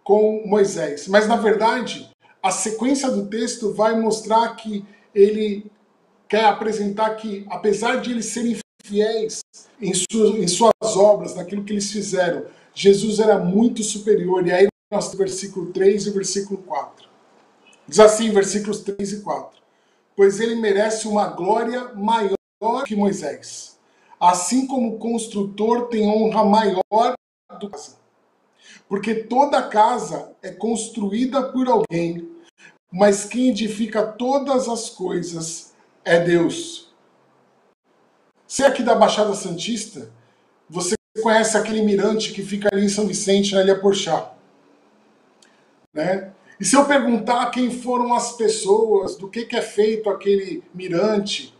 com 0.02 0.42
Moisés. 0.46 1.06
Mas 1.06 1.28
na 1.28 1.36
verdade, 1.36 2.08
a 2.42 2.50
sequência 2.50 3.10
do 3.10 3.26
texto 3.26 3.74
vai 3.74 4.00
mostrar 4.00 4.56
que 4.56 4.82
ele 5.14 5.70
quer 6.26 6.46
apresentar 6.46 7.16
que, 7.16 7.44
apesar 7.50 7.96
de 7.96 8.12
eles 8.12 8.24
serem 8.26 8.56
fiéis 8.82 9.40
em 9.78 9.92
em 9.92 10.48
suas 10.48 10.96
obras, 10.96 11.34
naquilo 11.34 11.62
que 11.62 11.74
eles 11.74 11.92
fizeram, 11.92 12.46
Jesus 12.74 13.18
era 13.18 13.38
muito 13.38 13.82
superior. 13.82 14.46
E 14.46 14.52
aí 14.52 14.68
nós 14.90 15.10
temos 15.10 15.18
versículo 15.18 15.72
3 15.72 16.06
e 16.06 16.10
o 16.10 16.12
versículo 16.12 16.58
4. 16.62 17.08
Diz 17.86 18.00
assim, 18.00 18.30
versículos 18.30 18.80
3 18.80 19.12
e 19.12 19.20
4. 19.20 19.60
Pois 20.16 20.40
ele 20.40 20.56
merece 20.56 21.08
uma 21.08 21.28
glória 21.28 21.94
maior 21.94 22.36
que 22.84 22.94
Moisés, 22.94 23.78
assim 24.18 24.66
como 24.66 24.94
o 24.94 24.98
construtor 24.98 25.88
tem 25.88 26.06
honra 26.06 26.44
maior 26.44 27.14
do 27.58 27.58
que 27.58 27.68
casa. 27.68 27.96
Porque 28.88 29.14
toda 29.14 29.62
casa 29.68 30.36
é 30.42 30.50
construída 30.50 31.50
por 31.50 31.68
alguém, 31.68 32.30
mas 32.92 33.24
quem 33.24 33.48
edifica 33.48 34.04
todas 34.04 34.68
as 34.68 34.90
coisas 34.90 35.72
é 36.04 36.18
Deus. 36.20 36.92
Se 38.46 38.62
é 38.62 38.66
aqui 38.66 38.82
da 38.82 38.94
Baixada 38.94 39.32
Santista, 39.34 40.12
você 40.68 40.94
conhece 41.20 41.56
aquele 41.56 41.82
mirante 41.82 42.32
que 42.32 42.42
fica 42.42 42.68
ali 42.72 42.84
em 42.84 42.88
São 42.88 43.06
Vicente, 43.06 43.54
na 43.54 43.62
Ilha 43.62 43.78
Porchá. 43.78 44.32
Né? 45.92 46.32
E 46.58 46.64
se 46.64 46.76
eu 46.76 46.84
perguntar 46.84 47.50
quem 47.50 47.70
foram 47.70 48.12
as 48.12 48.32
pessoas, 48.32 49.16
do 49.16 49.28
que, 49.28 49.44
que 49.44 49.56
é 49.56 49.62
feito 49.62 50.10
aquele 50.10 50.62
mirante, 50.74 51.54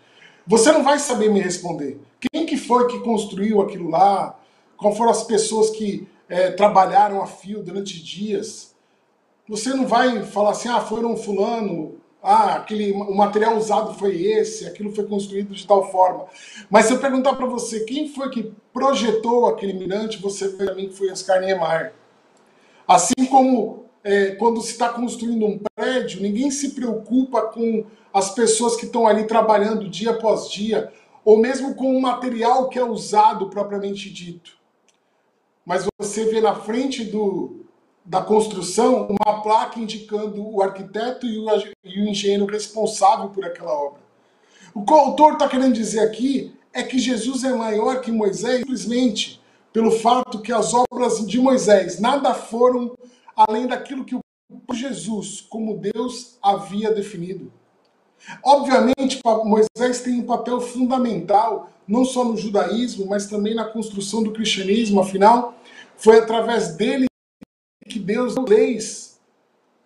você 0.47 0.73
não 0.73 0.83
vai 0.83 0.99
saber 0.99 1.31
me 1.31 1.40
responder. 1.40 2.00
Quem 2.21 2.45
que 2.45 2.57
foi 2.57 2.87
que 2.87 3.00
construiu 3.00 3.61
aquilo 3.61 3.88
lá? 3.88 4.38
Qual 4.76 4.95
foram 4.95 5.11
as 5.11 5.23
pessoas 5.23 5.71
que 5.71 6.09
é, 6.29 6.50
trabalharam 6.50 7.23
a 7.23 7.26
fio 7.26 7.62
durante 7.62 8.02
dias? 8.02 8.75
Você 9.49 9.71
não 9.71 9.87
vai 9.87 10.23
falar 10.25 10.50
assim, 10.50 10.69
ah, 10.69 10.81
foram 10.81 11.17
fulano, 11.17 12.00
ah, 12.23 12.57
aquele, 12.57 12.93
o 12.93 13.15
material 13.15 13.57
usado 13.57 13.95
foi 13.95 14.23
esse, 14.23 14.67
aquilo 14.67 14.95
foi 14.95 15.07
construído 15.07 15.55
de 15.55 15.67
tal 15.67 15.91
forma. 15.91 16.27
Mas 16.69 16.87
se 16.87 16.93
eu 16.93 16.99
perguntar 16.99 17.35
para 17.35 17.47
você 17.47 17.81
quem 17.81 18.09
foi 18.09 18.29
que 18.31 18.53
projetou 18.73 19.47
aquele 19.47 19.73
mirante, 19.73 20.21
você 20.21 20.49
vai 20.49 20.67
para 20.67 20.75
mim 20.75 20.89
que 20.89 20.95
foi 20.95 21.11
Oscar 21.11 21.41
Niemeyer. 21.41 21.95
Assim 22.87 23.25
como 23.31 23.87
é, 24.05 24.33
quando 24.33 24.61
se 24.61 24.73
está 24.73 24.89
construindo 24.91 25.47
um 25.47 25.61
prédio, 25.75 26.21
ninguém 26.21 26.50
se 26.50 26.71
preocupa 26.71 27.43
com 27.43 27.87
as 28.12 28.35
pessoas 28.35 28.77
que 28.77 28.87
estão 28.87 29.07
ali 29.07 29.25
trabalhando 29.25 29.89
dia 29.89 30.11
após 30.11 30.50
dia, 30.50 30.93
ou 31.25 31.39
mesmo 31.39 31.75
com 31.75 31.97
o 31.97 32.03
material 32.03 32.69
que 32.69 32.79
é 32.79 32.85
usado 32.85 33.49
propriamente 33.49 34.11
dito. 34.11 34.59
Mas 35.65 35.87
você 35.99 36.25
vê 36.25 36.41
na 36.41 36.55
frente 36.55 37.05
do, 37.05 37.60
da 38.04 38.23
construção 38.23 39.09
uma 39.09 39.42
placa 39.42 39.78
indicando 39.78 40.47
o 40.47 40.62
arquiteto 40.62 41.26
e 41.26 41.38
o, 41.38 41.47
e 41.85 42.00
o 42.00 42.09
engenheiro 42.09 42.47
responsável 42.47 43.28
por 43.28 43.45
aquela 43.45 43.73
obra. 43.73 44.00
O 44.75 44.85
que 44.85 44.92
o 44.92 44.97
autor 44.97 45.35
está 45.35 45.49
querendo 45.49 45.75
dizer 45.75 46.00
aqui 46.00 46.54
é 46.73 46.83
que 46.83 46.99
Jesus 46.99 47.45
é 47.45 47.52
maior 47.52 48.00
que 48.00 48.12
Moisés 48.12 48.61
simplesmente 48.61 49.40
pelo 49.73 49.90
fato 49.90 50.40
que 50.40 50.52
as 50.52 50.73
obras 50.75 51.25
de 51.26 51.38
Moisés 51.40 52.00
nada 52.00 52.35
foram 52.35 52.97
além 53.37 53.66
daquilo 53.66 54.04
que 54.04 54.14
o 54.14 54.21
Jesus, 54.75 55.40
como 55.40 55.76
Deus, 55.76 56.38
havia 56.42 56.92
definido. 56.92 57.52
Obviamente, 58.45 59.21
Moisés 59.45 60.00
tem 60.02 60.21
um 60.21 60.26
papel 60.26 60.61
fundamental, 60.61 61.71
não 61.87 62.04
só 62.04 62.25
no 62.25 62.37
judaísmo, 62.37 63.07
mas 63.07 63.26
também 63.26 63.54
na 63.54 63.64
construção 63.64 64.23
do 64.23 64.33
cristianismo. 64.33 65.00
Afinal, 65.00 65.54
foi 65.97 66.19
através 66.19 66.76
dele 66.76 67.07
que 67.90 67.99
Deus 67.99 68.35
deu 68.35 68.44
leis, 68.44 69.20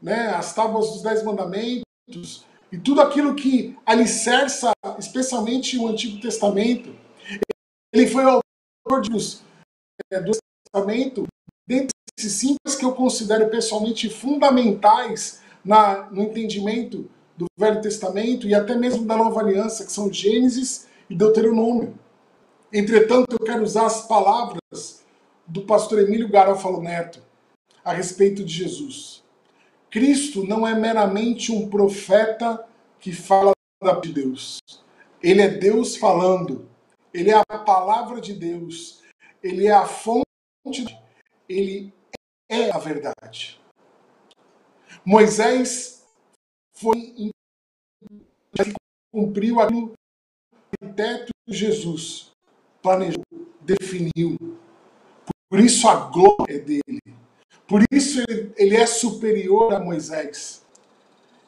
né, 0.00 0.28
as 0.28 0.54
tábuas 0.54 0.90
dos 0.90 1.02
Dez 1.02 1.24
Mandamentos 1.24 2.44
e 2.70 2.78
tudo 2.78 3.00
aquilo 3.00 3.34
que 3.34 3.76
alicerça, 3.86 4.70
especialmente 4.98 5.78
o 5.78 5.88
Antigo 5.88 6.20
Testamento. 6.20 6.94
Ele 7.92 8.06
foi 8.06 8.24
o 8.24 8.42
autor 8.86 9.08
dos, 9.08 9.42
é, 10.12 10.20
do 10.20 10.32
Testamento, 10.72 11.26
dentre 11.66 11.88
esses 12.18 12.32
simples 12.32 12.76
que 12.76 12.84
eu 12.84 12.92
considero 12.92 13.48
pessoalmente 13.48 14.10
fundamentais 14.10 15.40
na, 15.64 16.10
no 16.10 16.22
entendimento 16.22 17.10
do 17.36 17.46
Velho 17.58 17.80
Testamento 17.80 18.46
e 18.46 18.54
até 18.54 18.76
mesmo 18.76 19.06
da 19.06 19.16
Nova 19.16 19.40
Aliança, 19.40 19.84
que 19.84 19.92
são 19.92 20.12
Gênesis 20.12 20.86
e 21.08 21.14
Deuteronômio. 21.14 21.98
Entretanto, 22.72 23.32
eu 23.32 23.44
quero 23.44 23.62
usar 23.62 23.86
as 23.86 24.06
palavras 24.06 25.02
do 25.46 25.62
pastor 25.62 26.00
Emílio 26.00 26.28
Garofalo 26.28 26.82
Neto 26.82 27.23
a 27.84 27.92
respeito 27.92 28.44
de 28.44 28.52
Jesus. 28.52 29.22
Cristo 29.90 30.44
não 30.44 30.66
é 30.66 30.74
meramente 30.74 31.52
um 31.52 31.68
profeta 31.68 32.66
que 32.98 33.12
fala 33.12 33.52
de 34.02 34.12
Deus. 34.12 34.58
Ele 35.22 35.42
é 35.42 35.48
Deus 35.48 35.96
falando. 35.96 36.68
Ele 37.12 37.30
é 37.30 37.34
a 37.48 37.58
palavra 37.58 38.20
de 38.20 38.32
Deus. 38.32 39.02
Ele 39.42 39.66
é 39.66 39.72
a 39.72 39.86
fonte. 39.86 40.24
Ele 41.48 41.92
é 42.48 42.70
a 42.70 42.78
verdade. 42.78 43.60
Moisés 45.04 46.04
foi 46.72 47.30
cumpriu 49.12 49.60
aquilo 49.60 49.92
que 49.92 49.94
o 50.82 50.86
arquiteto 50.86 51.32
Jesus 51.46 52.32
planejou, 52.82 53.22
definiu. 53.60 54.36
Por 55.48 55.60
isso 55.60 55.88
a 55.88 56.10
glória 56.10 56.56
é 56.56 56.58
dele. 56.58 57.03
Por 57.66 57.82
isso 57.90 58.22
ele, 58.56 58.76
é 58.76 58.86
superior 58.86 59.72
a 59.72 59.80
Moisés. 59.80 60.62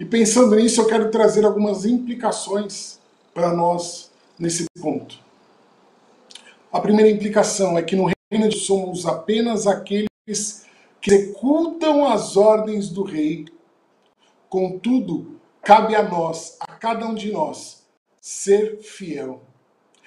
E 0.01 0.05
pensando 0.05 0.57
nisso, 0.57 0.81
eu 0.81 0.87
quero 0.87 1.11
trazer 1.11 1.45
algumas 1.45 1.85
implicações 1.85 2.99
para 3.35 3.53
nós 3.53 4.11
nesse 4.39 4.67
ponto. 4.81 5.19
A 6.73 6.81
primeira 6.81 7.11
implicação 7.11 7.77
é 7.77 7.83
que 7.83 7.97
no 7.97 8.11
reino 8.33 8.49
de 8.49 8.59
somos 8.59 9.07
apenas 9.07 9.67
aqueles 9.67 10.09
que 11.01 11.13
executam 11.13 12.07
as 12.07 12.37
ordens 12.37 12.89
do 12.89 13.03
rei. 13.03 13.47
Contudo, 14.49 15.41
cabe 15.63 15.95
a 15.95 16.03
nós, 16.03 16.57
a 16.61 16.67
cada 16.67 17.07
um 17.07 17.15
de 17.15 17.31
nós, 17.31 17.87
ser 18.21 18.79
fiel. 18.79 19.43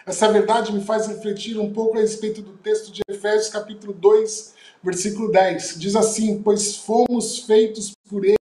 Essa 0.09 0.31
verdade 0.31 0.73
me 0.73 0.83
faz 0.83 1.05
refletir 1.05 1.55
um 1.59 1.71
pouco 1.71 1.95
a 1.95 2.01
respeito 2.01 2.41
do 2.41 2.53
texto 2.53 2.91
de 2.91 3.03
Efésios, 3.07 3.47
capítulo 3.47 3.93
2, 3.93 4.55
versículo 4.81 5.31
10. 5.31 5.75
Diz 5.77 5.95
assim: 5.95 6.41
Pois 6.41 6.77
fomos 6.77 7.41
feitos 7.41 7.91
por 8.09 8.25
Ele, 8.25 8.35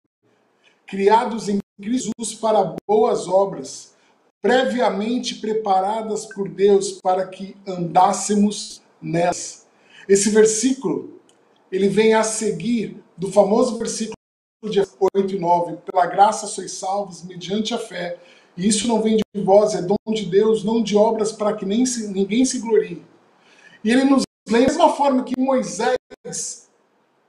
criados 0.85 1.49
em 1.49 1.57
Cristo 1.81 2.11
para 2.39 2.75
boas 2.87 3.27
obras, 3.27 3.95
previamente 4.43 5.39
preparadas 5.39 6.27
por 6.27 6.47
Deus 6.47 6.99
para 7.01 7.25
que 7.25 7.57
andássemos 7.67 8.83
nelas. 9.01 9.65
Esse 10.07 10.29
versículo, 10.29 11.19
ele 11.71 11.89
vem 11.89 12.13
a 12.13 12.21
seguir 12.21 13.03
do 13.17 13.31
famoso 13.31 13.79
versículo 13.79 14.13
de 14.63 14.81
8 15.15 15.33
e 15.33 15.39
9, 15.39 15.77
pela 15.77 16.05
graça 16.05 16.45
sois 16.45 16.73
salvos 16.73 17.23
mediante 17.23 17.73
a 17.73 17.79
fé, 17.79 18.19
e 18.57 18.67
isso 18.67 18.87
não 18.87 19.01
vem 19.01 19.17
de 19.17 19.41
vós, 19.41 19.73
é 19.73 19.81
dom 19.81 19.95
de 20.13 20.25
Deus, 20.25 20.63
não 20.63 20.81
de 20.81 20.95
obras 20.95 21.31
para 21.31 21.53
que 21.53 21.65
nem 21.65 21.85
se, 21.85 22.07
ninguém 22.07 22.45
se 22.45 22.59
glorie. 22.59 23.03
E 23.83 23.91
ele 23.91 24.03
nos 24.03 24.23
lembra 24.47 24.51
da 24.51 24.59
mesma 24.59 24.93
forma 24.93 25.23
que 25.23 25.39
Moisés 25.39 26.69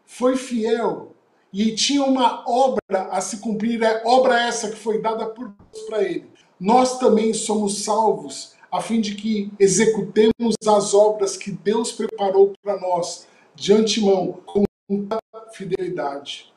foi 0.04 0.36
fiel 0.36 1.12
e 1.52 1.74
tinha 1.74 2.02
uma 2.02 2.44
obra 2.48 3.08
a 3.10 3.20
se 3.20 3.38
cumprir, 3.38 3.82
é 3.82 4.02
obra 4.04 4.40
essa 4.46 4.70
que 4.70 4.76
foi 4.76 5.00
dada 5.00 5.26
por 5.26 5.48
Deus 5.48 5.86
para 5.86 6.02
ele 6.02 6.36
nós 6.58 6.98
também 6.98 7.32
somos 7.34 7.84
salvos 7.84 8.54
a 8.72 8.80
fim 8.80 9.00
de 9.00 9.14
que 9.14 9.50
executemos 9.58 10.54
as 10.66 10.92
obras 10.92 11.36
que 11.36 11.50
Deus 11.50 11.92
preparou 11.92 12.52
para 12.62 12.80
nós 12.80 13.26
de 13.54 13.72
antemão 13.72 14.40
com 14.44 14.64
muita 14.88 15.18
fidelidade. 15.52 16.52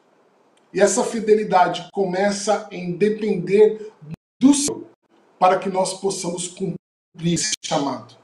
E 0.74 0.82
essa 0.82 1.04
fidelidade 1.04 1.88
começa 1.94 2.68
em 2.72 2.94
depender 2.94 3.92
do 4.40 4.54
Senhor 4.54 4.86
para 5.38 5.60
que 5.60 5.70
nós 5.70 5.94
possamos 6.00 6.48
cumprir 6.48 7.34
esse 7.34 7.54
chamado. 7.64 8.16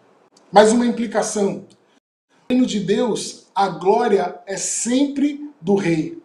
Mais 0.51 0.71
uma 0.71 0.85
implicação. 0.85 1.65
No 2.29 2.55
reino 2.55 2.65
de 2.65 2.79
Deus, 2.79 3.47
a 3.53 3.67
glória 3.69 4.41
é 4.45 4.57
sempre 4.57 5.49
do 5.61 5.75
rei. 5.75 6.21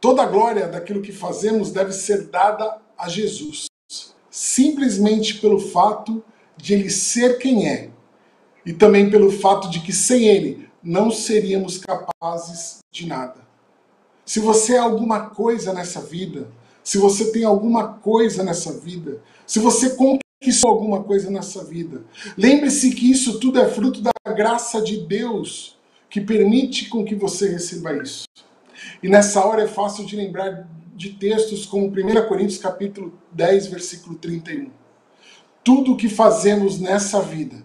Toda 0.00 0.22
a 0.22 0.26
glória 0.26 0.68
daquilo 0.68 1.02
que 1.02 1.12
fazemos 1.12 1.70
deve 1.70 1.92
ser 1.92 2.28
dada 2.28 2.80
a 2.96 3.08
Jesus 3.08 3.66
simplesmente 4.34 5.34
pelo 5.34 5.60
fato 5.60 6.20
de 6.56 6.74
ele 6.74 6.90
ser 6.90 7.38
quem 7.38 7.68
é 7.68 7.90
e 8.66 8.72
também 8.72 9.08
pelo 9.08 9.30
fato 9.30 9.70
de 9.70 9.78
que 9.78 9.92
sem 9.92 10.24
ele 10.24 10.68
não 10.82 11.08
seríamos 11.08 11.78
capazes 11.78 12.78
de 12.92 13.06
nada. 13.06 13.46
Se 14.26 14.40
você 14.40 14.74
é 14.74 14.78
alguma 14.78 15.30
coisa 15.30 15.72
nessa 15.72 16.00
vida, 16.00 16.50
se 16.84 16.98
você 16.98 17.32
tem 17.32 17.44
alguma 17.44 17.94
coisa 17.94 18.44
nessa 18.44 18.78
vida, 18.78 19.22
se 19.46 19.58
você 19.58 19.96
conquistou 19.96 20.70
alguma 20.70 21.02
coisa 21.02 21.30
nessa 21.30 21.64
vida, 21.64 22.04
lembre-se 22.36 22.94
que 22.94 23.10
isso 23.10 23.40
tudo 23.40 23.58
é 23.58 23.66
fruto 23.66 24.02
da 24.02 24.12
graça 24.26 24.82
de 24.82 24.98
Deus 24.98 25.78
que 26.10 26.20
permite 26.20 26.88
com 26.88 27.04
que 27.04 27.14
você 27.14 27.48
receba 27.48 27.96
isso. 27.96 28.26
E 29.02 29.08
nessa 29.08 29.44
hora 29.44 29.62
é 29.62 29.66
fácil 29.66 30.04
de 30.04 30.14
lembrar 30.14 30.68
de 30.94 31.10
textos 31.10 31.66
como 31.66 31.86
1 31.86 32.28
Coríntios 32.28 32.58
capítulo 32.58 33.18
10, 33.32 33.66
versículo 33.68 34.14
31. 34.16 34.70
Tudo 35.64 35.92
o 35.92 35.96
que 35.96 36.08
fazemos 36.08 36.78
nessa 36.78 37.20
vida 37.20 37.64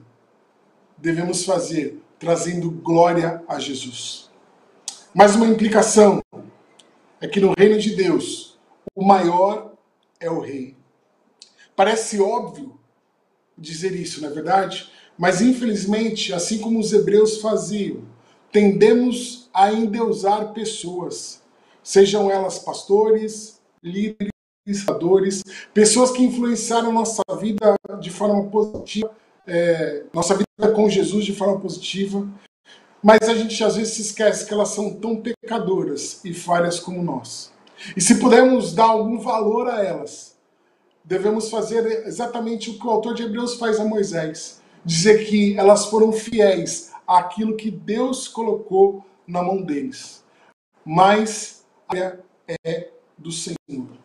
devemos 0.98 1.44
fazer 1.44 2.02
trazendo 2.18 2.72
glória 2.72 3.44
a 3.48 3.60
Jesus. 3.60 4.30
Mas 5.14 5.36
uma 5.36 5.48
implicação 5.48 6.22
é 7.22 7.28
que 7.28 7.40
no 7.40 7.54
reino 7.58 7.78
de 7.78 7.96
Deus, 7.96 8.59
o 9.00 9.06
maior 9.06 9.74
é 10.20 10.30
o 10.30 10.42
rei. 10.42 10.76
Parece 11.74 12.20
óbvio 12.20 12.78
dizer 13.58 13.96
isso, 13.96 14.22
não 14.22 14.30
é 14.30 14.34
verdade? 14.34 14.92
Mas 15.18 15.40
infelizmente, 15.40 16.34
assim 16.34 16.60
como 16.60 16.80
os 16.80 16.92
hebreus 16.92 17.40
faziam, 17.40 18.04
tendemos 18.52 19.50
a 19.54 19.72
endeusar 19.72 20.52
pessoas 20.52 21.42
sejam 21.82 22.30
elas 22.30 22.60
pastores, 22.60 23.62
líderes, 23.82 24.34
administradores, 24.68 25.44
pessoas 25.74 26.12
que 26.12 26.22
influenciaram 26.22 26.92
nossa 26.92 27.24
vida 27.40 27.76
de 28.02 28.10
forma 28.10 28.50
positiva, 28.50 29.16
é, 29.48 30.04
nossa 30.14 30.36
vida 30.36 30.74
com 30.76 30.90
Jesus 30.90 31.24
de 31.24 31.34
forma 31.34 31.58
positiva, 31.58 32.28
mas 33.02 33.22
a 33.30 33.34
gente 33.34 33.64
às 33.64 33.78
vezes 33.78 33.94
se 33.94 34.02
esquece 34.02 34.46
que 34.46 34.54
elas 34.54 34.70
são 34.70 34.94
tão 34.94 35.22
pecadoras 35.22 36.20
e 36.26 36.34
falhas 36.34 36.82
como 36.82 37.02
nós. 37.02 37.50
E 37.96 38.02
se 38.02 38.20
pudermos 38.20 38.74
dar 38.74 38.86
algum 38.86 39.20
valor 39.20 39.70
a 39.70 39.84
elas, 39.84 40.38
devemos 41.04 41.50
fazer 41.50 42.06
exatamente 42.06 42.70
o 42.70 42.78
que 42.78 42.86
o 42.86 42.90
autor 42.90 43.14
de 43.14 43.24
Hebreus 43.24 43.56
faz 43.56 43.80
a 43.80 43.86
Moisés: 43.86 44.62
dizer 44.84 45.26
que 45.26 45.58
elas 45.58 45.86
foram 45.86 46.12
fiéis 46.12 46.92
àquilo 47.08 47.56
que 47.56 47.72
Deus 47.72 48.28
colocou 48.28 49.06
na 49.28 49.42
mão 49.42 49.62
deles. 49.62 50.24
Mas 50.86 51.66
é 52.66 52.90
do 53.18 53.32
Senhor. 53.32 53.98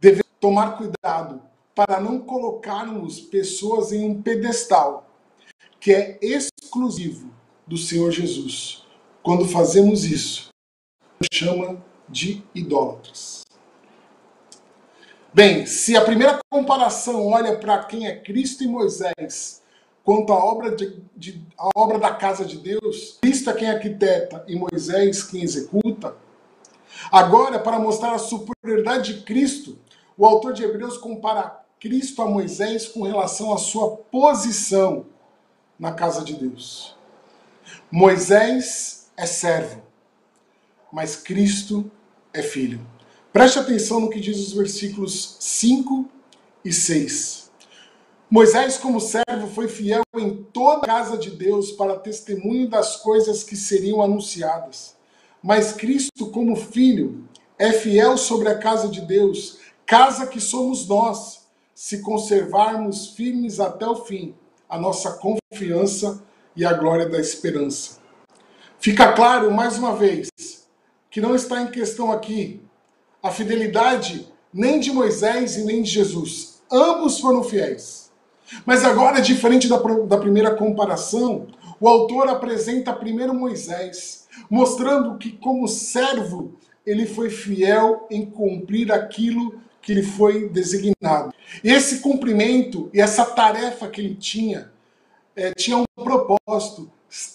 Devemos 0.00 0.32
tomar 0.40 0.76
cuidado 0.76 1.42
para 1.74 2.00
não 2.00 2.20
colocarmos 2.20 3.20
pessoas 3.20 3.92
em 3.92 4.04
um 4.04 4.22
pedestal 4.22 5.08
que 5.80 5.92
é 5.92 6.18
exclusivo 6.20 7.32
do 7.66 7.76
Senhor 7.76 8.10
Jesus. 8.10 8.84
Quando 9.22 9.48
fazemos 9.48 10.04
isso, 10.04 10.50
chama 11.32 11.82
de 12.12 12.44
idólatras. 12.54 13.42
Bem, 15.34 15.66
se 15.66 15.96
a 15.96 16.04
primeira 16.04 16.38
comparação 16.48 17.26
olha 17.26 17.58
para 17.58 17.82
quem 17.84 18.06
é 18.06 18.14
Cristo 18.14 18.62
e 18.62 18.68
Moisés, 18.68 19.60
quanto 20.04 20.32
à 20.32 20.36
obra, 20.36 20.76
de, 20.76 21.02
de, 21.16 21.42
a 21.58 21.70
obra 21.74 21.98
da 21.98 22.12
casa 22.12 22.44
de 22.44 22.58
Deus, 22.58 23.18
Cristo 23.20 23.50
é 23.50 23.54
quem 23.54 23.68
arquiteta 23.68 24.44
e 24.46 24.54
Moisés 24.54 25.24
quem 25.24 25.42
executa, 25.42 26.14
Agora, 27.10 27.58
para 27.58 27.78
mostrar 27.78 28.14
a 28.14 28.18
superioridade 28.18 29.14
de 29.14 29.22
Cristo, 29.22 29.78
o 30.16 30.26
autor 30.26 30.52
de 30.52 30.62
Hebreus 30.62 30.96
compara 30.98 31.60
Cristo 31.80 32.22
a 32.22 32.26
Moisés 32.28 32.88
com 32.88 33.02
relação 33.02 33.52
à 33.52 33.58
sua 33.58 33.96
posição 33.96 35.06
na 35.78 35.92
casa 35.92 36.22
de 36.22 36.34
Deus. 36.34 36.96
Moisés 37.90 39.10
é 39.16 39.26
servo, 39.26 39.82
mas 40.92 41.16
Cristo 41.16 41.90
é 42.32 42.42
filho. 42.42 42.80
Preste 43.32 43.58
atenção 43.58 44.00
no 44.00 44.10
que 44.10 44.20
diz 44.20 44.38
os 44.38 44.52
versículos 44.52 45.36
5 45.40 46.08
e 46.64 46.72
6. 46.72 47.50
Moisés, 48.30 48.76
como 48.76 49.00
servo, 49.00 49.46
foi 49.54 49.68
fiel 49.68 50.02
em 50.16 50.42
toda 50.52 50.82
a 50.82 50.86
casa 50.86 51.18
de 51.18 51.30
Deus 51.30 51.72
para 51.72 51.98
testemunho 51.98 52.68
das 52.68 52.96
coisas 52.96 53.42
que 53.42 53.56
seriam 53.56 54.02
anunciadas 54.02 54.96
mas 55.42 55.72
Cristo, 55.72 56.30
como 56.30 56.54
Filho, 56.54 57.24
é 57.58 57.72
fiel 57.72 58.16
sobre 58.16 58.48
a 58.48 58.58
casa 58.58 58.88
de 58.88 59.00
Deus, 59.00 59.58
casa 59.84 60.26
que 60.26 60.40
somos 60.40 60.86
nós, 60.86 61.42
se 61.74 62.00
conservarmos 62.00 63.08
firmes 63.08 63.58
até 63.58 63.86
o 63.86 63.96
fim 63.96 64.34
a 64.68 64.78
nossa 64.78 65.18
confiança 65.18 66.22
e 66.56 66.64
a 66.64 66.72
glória 66.72 67.06
da 67.06 67.20
esperança. 67.20 67.98
Fica 68.78 69.12
claro, 69.12 69.50
mais 69.50 69.76
uma 69.76 69.94
vez, 69.94 70.30
que 71.12 71.20
não 71.20 71.36
está 71.36 71.60
em 71.60 71.66
questão 71.66 72.10
aqui 72.10 72.58
a 73.22 73.30
fidelidade 73.30 74.26
nem 74.52 74.80
de 74.80 74.90
Moisés 74.90 75.58
e 75.58 75.64
nem 75.64 75.82
de 75.82 75.90
Jesus. 75.90 76.62
Ambos 76.72 77.20
foram 77.20 77.44
fiéis. 77.44 78.10
Mas 78.64 78.82
agora, 78.82 79.20
diferente 79.20 79.68
da, 79.68 79.76
da 79.76 80.16
primeira 80.16 80.54
comparação, 80.54 81.48
o 81.78 81.86
autor 81.86 82.28
apresenta 82.28 82.94
primeiro 82.94 83.34
Moisés 83.34 84.26
mostrando 84.48 85.18
que, 85.18 85.32
como 85.32 85.68
servo, 85.68 86.54
ele 86.84 87.04
foi 87.04 87.28
fiel 87.28 88.06
em 88.10 88.24
cumprir 88.24 88.90
aquilo 88.90 89.60
que 89.82 89.92
lhe 89.92 90.02
foi 90.02 90.48
designado. 90.48 91.34
E 91.62 91.70
esse 91.70 91.98
cumprimento 91.98 92.90
e 92.92 93.00
essa 93.02 93.26
tarefa 93.26 93.86
que 93.86 94.00
ele 94.00 94.14
tinha, 94.14 94.72
é, 95.36 95.52
tinha 95.52 95.76
um 95.76 95.84
propósito: 95.94 96.90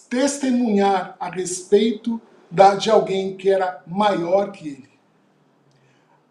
testemunhar 0.10 1.16
a 1.20 1.30
respeito 1.30 2.20
de 2.52 2.90
alguém 2.90 3.36
que 3.36 3.50
era 3.50 3.84
maior 3.86 4.52
que 4.52 4.68
ele. 4.70 4.90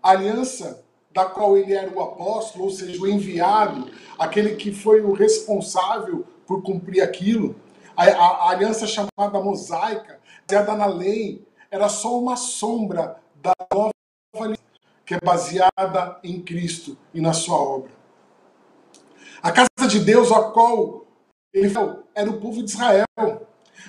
A 0.02 0.10
aliança 0.10 0.84
da 1.12 1.24
qual 1.24 1.56
ele 1.56 1.72
era 1.72 1.90
o 1.90 2.02
apóstolo, 2.02 2.64
ou 2.64 2.70
seja, 2.70 3.00
o 3.00 3.08
enviado, 3.08 3.90
aquele 4.18 4.56
que 4.56 4.72
foi 4.72 5.00
o 5.00 5.12
responsável 5.12 6.26
por 6.46 6.62
cumprir 6.62 7.02
aquilo, 7.02 7.56
a, 7.96 8.04
a, 8.04 8.26
a 8.26 8.50
aliança 8.50 8.86
chamada 8.86 9.40
mosaica, 9.40 10.20
baseada 10.46 10.74
na 10.74 10.86
lei, 10.86 11.46
era 11.70 11.88
só 11.88 12.18
uma 12.18 12.36
sombra 12.36 13.16
da 13.34 13.52
nova 13.72 13.92
aliança, 14.34 14.62
que 15.04 15.14
é 15.14 15.18
baseada 15.24 16.20
em 16.22 16.40
Cristo 16.40 16.96
e 17.14 17.20
na 17.20 17.32
sua 17.32 17.56
obra. 17.56 17.90
A 19.42 19.50
casa 19.50 19.88
de 19.88 20.00
Deus, 20.00 20.30
a 20.30 20.50
qual 20.50 21.06
ele 21.52 21.72
era 22.14 22.30
o 22.30 22.40
povo 22.40 22.62
de 22.62 22.70
Israel, 22.70 23.06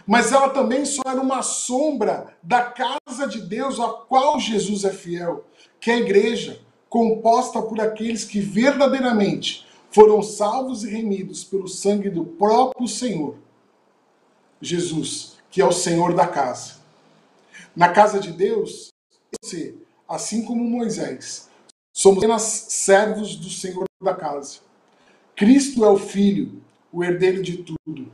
mas 0.06 0.32
ela 0.32 0.50
também 0.50 0.86
só 0.86 1.02
era 1.06 1.22
uma 1.22 1.42
sombra 1.42 2.36
da 2.42 2.64
casa 2.64 3.28
de 3.28 3.42
Deus 3.42 3.80
a 3.80 3.90
qual 3.90 4.40
Jesus 4.40 4.84
é 4.84 4.92
fiel, 4.92 5.46
que 5.80 5.92
é 5.92 5.96
a 5.96 6.00
igreja, 6.00 6.60
composta 6.90 7.62
por 7.62 7.80
aqueles 7.80 8.24
que 8.24 8.40
verdadeiramente 8.40 9.68
foram 9.92 10.22
salvos 10.22 10.84
e 10.84 10.90
remidos 10.90 11.44
pelo 11.44 11.68
sangue 11.68 12.10
do 12.10 12.24
próprio 12.24 12.88
Senhor, 12.88 13.36
Jesus, 14.62 15.38
que 15.50 15.62
é 15.62 15.66
o 15.66 15.72
Senhor 15.72 16.14
da 16.14 16.28
casa. 16.28 16.76
Na 17.76 17.90
casa 17.90 18.20
de 18.20 18.32
Deus, 18.32 18.90
você, 19.42 19.76
assim 20.08 20.44
como 20.44 20.64
Moisés, 20.64 21.50
somos 21.94 22.20
apenas 22.20 22.42
servos 22.42 23.36
do 23.36 23.50
Senhor 23.50 23.86
da 24.02 24.14
casa. 24.14 24.60
Cristo 25.36 25.84
é 25.86 25.90
o 25.90 25.98
Filho, 25.98 26.62
o 26.92 27.04
herdeiro 27.04 27.42
de 27.42 27.58
tudo. 27.58 28.12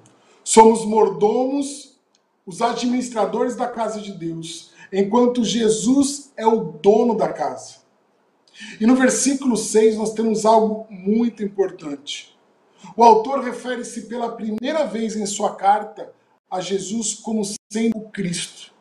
Somos 0.53 0.85
mordomos, 0.85 1.97
os 2.45 2.61
administradores 2.61 3.55
da 3.55 3.65
casa 3.65 3.99
de 3.99 4.13
Deus, 4.13 4.71
enquanto 4.91 5.43
Jesus 5.43 6.31
é 6.37 6.45
o 6.45 6.73
dono 6.73 7.17
da 7.17 7.33
casa. 7.33 7.77
E 8.79 8.85
no 8.85 8.95
versículo 8.95 9.57
6 9.57 9.97
nós 9.97 10.13
temos 10.13 10.45
algo 10.45 10.85
muito 10.91 11.43
importante. 11.43 12.37
O 12.95 13.03
autor 13.03 13.43
refere-se 13.43 14.01
pela 14.01 14.33
primeira 14.33 14.85
vez 14.85 15.15
em 15.15 15.25
sua 15.25 15.55
carta 15.55 16.13
a 16.51 16.61
Jesus 16.61 17.15
como 17.15 17.41
sendo 17.71 18.01
Cristo. 18.11 18.71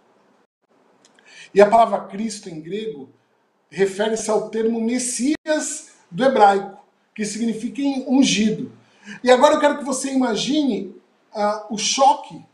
E 1.55 1.63
a 1.63 1.71
palavra 1.71 2.01
Cristo 2.01 2.51
em 2.51 2.61
grego 2.61 3.09
refere-se 3.71 4.31
ao 4.31 4.51
termo 4.51 4.79
Messias 4.79 5.93
do 6.11 6.23
hebraico, 6.23 6.85
que 7.15 7.25
significa 7.25 7.81
ungido. 8.07 8.71
E 9.25 9.31
agora 9.31 9.55
eu 9.55 9.59
quero 9.59 9.79
que 9.79 9.85
você 9.85 10.13
imagine 10.13 11.01
uh, 11.35 11.75
o 11.75 11.79
choque 11.79 12.45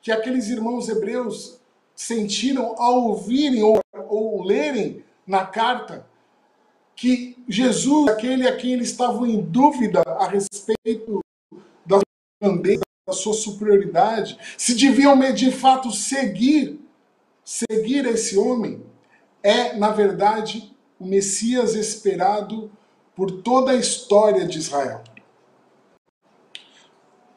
que 0.00 0.12
aqueles 0.12 0.48
irmãos 0.48 0.88
hebreus 0.88 1.58
sentiram 1.94 2.74
ao 2.80 3.08
ouvirem 3.08 3.62
ou, 3.62 3.80
ou 4.08 4.42
lerem 4.42 5.04
na 5.26 5.44
carta 5.44 6.06
que 6.98 7.36
Jesus, 7.48 8.08
aquele 8.08 8.48
a 8.48 8.56
quem 8.56 8.72
eles 8.72 8.90
estavam 8.90 9.24
em 9.24 9.40
dúvida 9.40 10.02
a 10.02 10.26
respeito 10.26 11.20
da 11.86 12.00
grandeza, 12.42 12.82
da 13.06 13.12
sua 13.12 13.34
superioridade, 13.34 14.36
se 14.56 14.74
deviam 14.74 15.16
de 15.32 15.52
fato 15.52 15.92
seguir, 15.92 16.80
seguir 17.44 18.04
esse 18.06 18.36
homem, 18.36 18.82
é, 19.42 19.74
na 19.74 19.90
verdade, 19.90 20.76
o 20.98 21.06
Messias 21.06 21.76
esperado 21.76 22.70
por 23.14 23.42
toda 23.42 23.70
a 23.70 23.76
história 23.76 24.44
de 24.44 24.58
Israel. 24.58 25.02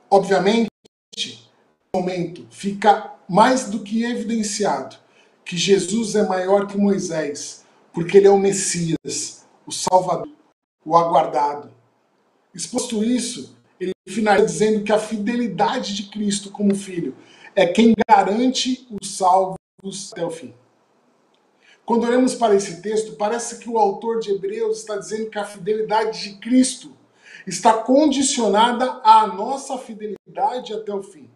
Obviamente, 0.10 0.71
momento, 1.94 2.48
fica 2.50 3.16
mais 3.28 3.70
do 3.70 3.84
que 3.84 4.06
evidenciado 4.06 4.96
que 5.44 5.58
Jesus 5.58 6.16
é 6.16 6.26
maior 6.26 6.66
que 6.66 6.78
Moisés, 6.78 7.66
porque 7.92 8.18
ele 8.18 8.28
é 8.28 8.32
o 8.32 8.40
Messias, 8.40 9.46
o 9.66 9.74
Salvador, 9.74 10.32
o 10.86 10.96
aguardado. 10.96 11.70
Exposto 12.56 13.04
isso, 13.04 13.58
ele 13.78 13.92
finaliza 14.08 14.46
dizendo 14.46 14.86
que 14.86 14.92
a 14.94 15.00
fidelidade 15.00 15.94
de 15.94 16.04
Cristo 16.04 16.50
como 16.50 16.74
filho 16.74 17.14
é 17.54 17.68
quem 17.68 17.94
garante 18.08 18.88
os 19.02 19.18
salvos 19.18 19.58
até 20.14 20.26
o 20.26 20.32
fim. 20.32 20.54
Quando 21.86 22.08
olhamos 22.08 22.36
para 22.36 22.56
esse 22.56 22.82
texto, 22.82 23.18
parece 23.18 23.60
que 23.60 23.70
o 23.70 23.78
autor 23.78 24.22
de 24.22 24.32
Hebreus 24.32 24.78
está 24.80 24.96
dizendo 24.96 25.30
que 25.30 25.38
a 25.38 25.44
fidelidade 25.44 26.24
de 26.24 26.38
Cristo 26.38 26.96
está 27.46 27.74
condicionada 27.74 29.02
à 29.04 29.28
nossa 29.28 29.78
fidelidade 29.78 30.74
até 30.74 30.94
o 30.94 31.04
fim. 31.04 31.30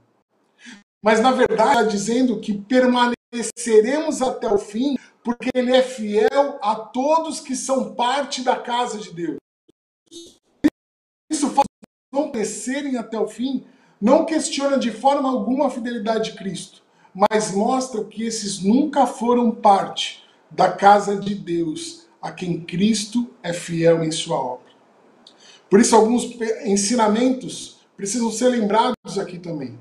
Mas 1.06 1.20
na 1.20 1.32
verdade 1.32 1.70
está 1.70 1.84
dizendo 1.84 2.39
que 2.39 2.52
permaneceremos 2.52 4.24
até 4.24 4.52
o 4.52 4.58
fim 4.58 4.98
porque 5.24 5.52
ele 5.54 5.72
é 5.72 5.84
fiel 5.84 6.58
a 6.63 6.74
todos 6.74 7.39
que 7.39 7.56
são 7.56 7.94
parte 7.94 8.41
da 8.41 8.56
casa 8.56 8.98
de 8.98 9.13
Deus. 9.13 9.38
Isso 11.30 11.52
faz 11.52 11.65
não 12.12 12.32
crescerem 12.32 12.98
até 12.98 13.20
o 13.20 13.28
fim, 13.28 13.65
não 14.02 14.26
questiona 14.26 14.80
de 14.80 14.89
forma 14.89 15.30
alguma 15.30 15.68
a 15.68 15.70
fidelidade 15.70 16.32
de 16.32 16.38
Cristo, 16.39 16.82
mas 17.13 17.52
mostra 17.52 18.04
que 18.04 18.24
esses 18.24 18.63
nunca 18.63 19.06
foram 19.06 19.52
parte 19.52 20.24
da 20.50 20.72
casa 20.72 21.18
de 21.18 21.36
Deus, 21.36 22.08
a 22.20 22.32
quem 22.32 22.62
Cristo 22.62 23.30
é 23.44 23.54
fiel 23.54 24.04
em 24.04 24.10
sua 24.10 24.38
obra. 24.38 24.74
Por 25.70 25.80
isso, 25.80 25.96
alguns 25.96 26.24
ensinamentos 26.65 27.78
precisam 27.96 28.32
ser 28.32 28.50
lembrados 28.50 29.20
aqui 29.20 29.38
também. 29.38 29.78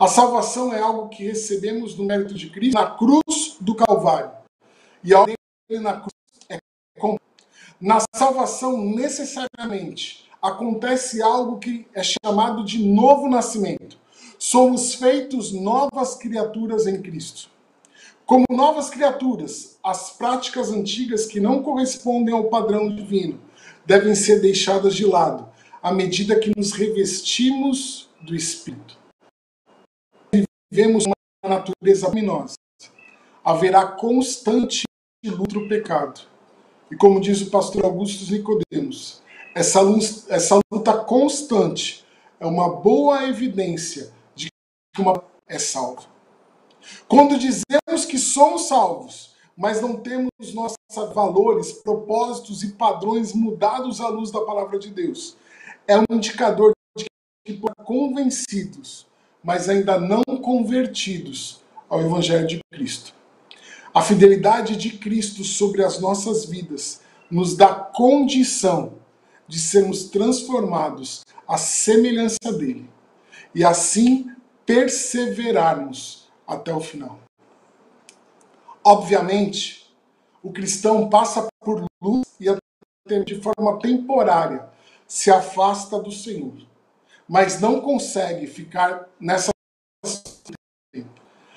A 0.00 0.06
salvação 0.06 0.72
é 0.72 0.78
algo 0.78 1.08
que 1.08 1.24
recebemos 1.24 1.96
no 1.96 2.04
mérito 2.04 2.32
de 2.32 2.48
Cristo 2.50 2.74
na 2.74 2.88
cruz 2.88 3.56
do 3.60 3.74
Calvário. 3.74 4.30
E 5.02 5.12
a 5.12 5.20
ordem 5.22 5.36
na 5.80 5.94
cruz 5.94 6.12
é 6.48 6.58
com. 6.96 7.18
Na 7.80 7.98
salvação, 8.14 8.80
necessariamente, 8.80 10.24
acontece 10.40 11.20
algo 11.20 11.58
que 11.58 11.84
é 11.92 12.02
chamado 12.04 12.64
de 12.64 12.78
novo 12.78 13.28
nascimento. 13.28 13.98
Somos 14.38 14.94
feitos 14.94 15.52
novas 15.52 16.14
criaturas 16.14 16.86
em 16.86 17.02
Cristo. 17.02 17.50
Como 18.24 18.44
novas 18.50 18.90
criaturas, 18.90 19.78
as 19.82 20.10
práticas 20.10 20.70
antigas 20.70 21.26
que 21.26 21.40
não 21.40 21.60
correspondem 21.60 22.32
ao 22.32 22.44
padrão 22.44 22.94
divino 22.94 23.40
devem 23.84 24.14
ser 24.14 24.40
deixadas 24.40 24.94
de 24.94 25.04
lado, 25.04 25.48
à 25.82 25.92
medida 25.92 26.38
que 26.38 26.56
nos 26.56 26.70
revestimos 26.70 28.08
do 28.20 28.36
Espírito. 28.36 28.97
Vivemos 30.70 31.04
uma 31.06 31.56
natureza 31.56 32.08
luminosa. 32.08 32.54
Haverá 33.42 33.86
constante 33.86 34.84
luta 35.24 35.58
o 35.58 35.68
pecado. 35.68 36.20
E 36.90 36.96
como 36.96 37.20
diz 37.20 37.40
o 37.40 37.50
pastor 37.50 37.84
Augusto 37.84 38.30
Nicodemos, 38.30 39.22
essa, 39.54 39.80
essa 40.28 40.60
luta 40.70 40.96
constante 41.04 42.04
é 42.38 42.46
uma 42.46 42.68
boa 42.76 43.26
evidência 43.26 44.12
de 44.34 44.48
que 44.94 45.02
uma 45.02 45.22
é 45.48 45.58
salva. 45.58 46.04
Quando 47.08 47.38
dizemos 47.38 48.04
que 48.06 48.18
somos 48.18 48.68
salvos, 48.68 49.34
mas 49.56 49.80
não 49.80 49.96
temos 49.96 50.30
nossos 50.54 50.76
valores, 51.12 51.72
propósitos 51.72 52.62
e 52.62 52.72
padrões 52.72 53.32
mudados 53.32 54.00
à 54.00 54.08
luz 54.08 54.30
da 54.30 54.40
palavra 54.42 54.78
de 54.78 54.90
Deus, 54.90 55.36
é 55.86 55.98
um 55.98 56.04
indicador 56.10 56.72
de 56.96 57.06
que 57.44 57.60
convencidos, 57.84 59.07
mas 59.48 59.66
ainda 59.66 59.98
não 59.98 60.22
convertidos 60.42 61.62
ao 61.88 62.02
Evangelho 62.02 62.46
de 62.46 62.60
Cristo. 62.70 63.14
A 63.94 64.02
fidelidade 64.02 64.76
de 64.76 64.98
Cristo 64.98 65.42
sobre 65.42 65.82
as 65.82 65.98
nossas 65.98 66.44
vidas 66.44 67.00
nos 67.30 67.56
dá 67.56 67.74
condição 67.74 68.98
de 69.48 69.58
sermos 69.58 70.10
transformados 70.10 71.22
à 71.48 71.56
semelhança 71.56 72.52
dele 72.58 72.90
e 73.54 73.64
assim 73.64 74.30
perseverarmos 74.66 76.28
até 76.46 76.74
o 76.74 76.80
final. 76.80 77.18
Obviamente, 78.84 79.90
o 80.42 80.52
cristão 80.52 81.08
passa 81.08 81.48
por 81.60 81.86
luz 82.02 82.26
e 82.38 83.24
de 83.24 83.40
forma 83.40 83.78
temporária 83.78 84.68
se 85.06 85.30
afasta 85.30 85.98
do 85.98 86.12
Senhor, 86.12 86.68
mas 87.28 87.60
não 87.60 87.80
consegue 87.80 88.46
ficar 88.46 89.08
nessa 89.20 89.50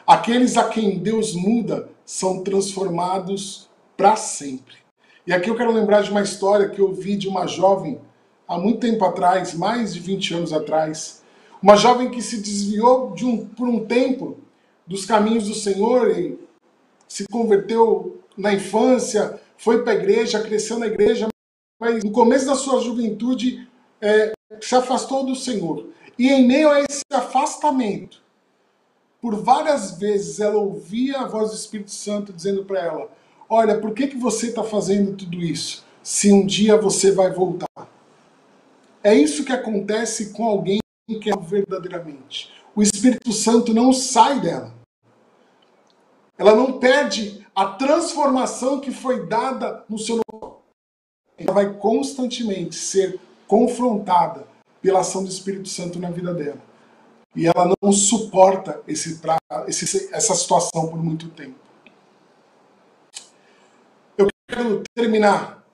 Aqueles 0.05 0.57
a 0.57 0.67
quem 0.67 0.99
Deus 0.99 1.34
muda 1.34 1.89
são 2.05 2.43
transformados 2.43 3.69
para 3.95 4.17
sempre. 4.17 4.75
E 5.25 5.31
aqui 5.31 5.49
eu 5.49 5.55
quero 5.55 5.71
lembrar 5.71 6.01
de 6.01 6.12
uma 6.12 6.21
história 6.21 6.67
que 6.67 6.81
eu 6.81 6.93
vi 6.93 7.15
de 7.15 7.29
uma 7.29 7.47
jovem 7.47 8.01
há 8.45 8.57
muito 8.57 8.79
tempo 8.79 9.05
atrás, 9.05 9.53
mais 9.53 9.93
de 9.93 10.01
20 10.01 10.34
anos 10.34 10.51
atrás. 10.51 11.23
Uma 11.63 11.77
jovem 11.77 12.10
que 12.10 12.21
se 12.21 12.41
desviou 12.41 13.12
de 13.12 13.23
um, 13.23 13.45
por 13.45 13.69
um 13.69 13.86
tempo 13.86 14.38
dos 14.86 15.05
caminhos 15.05 15.47
do 15.47 15.53
Senhor 15.53 16.10
e 16.17 16.38
se 17.07 17.25
converteu 17.31 18.19
na 18.36 18.53
infância, 18.53 19.39
foi 19.57 19.84
para 19.84 19.93
a 19.93 19.95
igreja, 19.95 20.41
cresceu 20.41 20.79
na 20.79 20.88
igreja, 20.88 21.27
mas 21.79 22.03
no 22.03 22.12
começo 22.12 22.47
da 22.47 22.55
sua 22.55 22.81
juventude 22.81 23.65
é, 24.01 24.33
se 24.59 24.75
afastou 24.75 25.25
do 25.25 25.35
Senhor. 25.35 25.87
E 26.17 26.29
em 26.29 26.45
meio 26.45 26.69
a 26.69 26.81
esse 26.81 27.03
afastamento, 27.11 28.21
por 29.21 29.35
várias 29.35 29.97
vezes 29.97 30.39
ela 30.39 30.57
ouvia 30.57 31.19
a 31.19 31.27
voz 31.27 31.51
do 31.51 31.55
Espírito 31.55 31.91
Santo 31.91 32.33
dizendo 32.33 32.65
para 32.65 32.79
ela: 32.79 33.09
Olha, 33.47 33.79
por 33.79 33.93
que, 33.93 34.07
que 34.07 34.17
você 34.17 34.47
está 34.47 34.63
fazendo 34.63 35.15
tudo 35.15 35.37
isso? 35.37 35.85
Se 36.01 36.31
um 36.31 36.45
dia 36.45 36.77
você 36.77 37.11
vai 37.11 37.31
voltar. 37.31 37.67
É 39.03 39.13
isso 39.13 39.45
que 39.45 39.51
acontece 39.51 40.31
com 40.31 40.45
alguém 40.45 40.79
que 41.07 41.29
é 41.29 41.35
verdadeiramente. 41.35 42.51
O 42.75 42.81
Espírito 42.81 43.31
Santo 43.31 43.73
não 43.73 43.91
sai 43.91 44.39
dela. 44.39 44.73
Ela 46.37 46.55
não 46.55 46.79
perde 46.79 47.45
a 47.53 47.65
transformação 47.65 48.79
que 48.79 48.91
foi 48.91 49.27
dada 49.27 49.83
no 49.89 49.97
seu 49.97 50.21
ela 51.37 51.53
vai 51.53 51.73
constantemente 51.73 52.75
ser 52.75 53.19
confrontada 53.51 54.47
pela 54.81 55.01
ação 55.01 55.25
do 55.25 55.29
Espírito 55.29 55.67
Santo 55.67 55.99
na 55.99 56.09
vida 56.09 56.33
dela. 56.33 56.61
E 57.35 57.45
ela 57.45 57.73
não 57.83 57.91
suporta 57.91 58.81
esse, 58.87 59.19
esse, 59.67 60.13
essa 60.15 60.33
situação 60.33 60.87
por 60.87 61.03
muito 61.03 61.27
tempo. 61.31 61.59
Eu 64.17 64.27
quero 64.47 64.81
terminar 64.95 65.67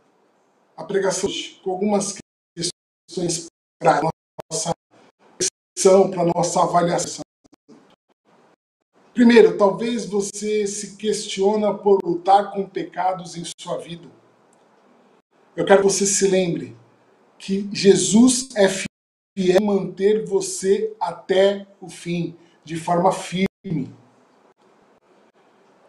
a 0.76 0.84
pregação 0.84 1.30
com 1.64 1.70
algumas 1.70 2.18
questões 2.58 3.46
para 3.80 4.00
a 4.00 4.10
nossa 4.52 4.74
reflexão, 5.40 6.10
para 6.10 6.24
a 6.24 6.34
nossa 6.36 6.64
avaliação. 6.64 7.22
Primeiro, 9.14 9.56
talvez 9.56 10.08
você 10.08 10.66
se 10.66 10.96
questiona 10.96 11.76
por 11.76 12.00
lutar 12.04 12.52
com 12.52 12.68
pecados 12.68 13.36
em 13.36 13.44
sua 13.62 13.78
vida. 13.78 14.10
Eu 15.56 15.64
quero 15.64 15.82
que 15.82 15.88
você 15.88 16.08
se 16.08 16.28
lembre 16.28 16.76
que 17.38 17.70
Jesus 17.72 18.50
é 18.56 18.68
fiel 18.68 19.62
manter 19.62 20.26
você 20.26 20.96
até 21.00 21.68
o 21.80 21.90
fim, 21.90 22.36
de 22.64 22.76
forma 22.76 23.12
firme. 23.12 23.94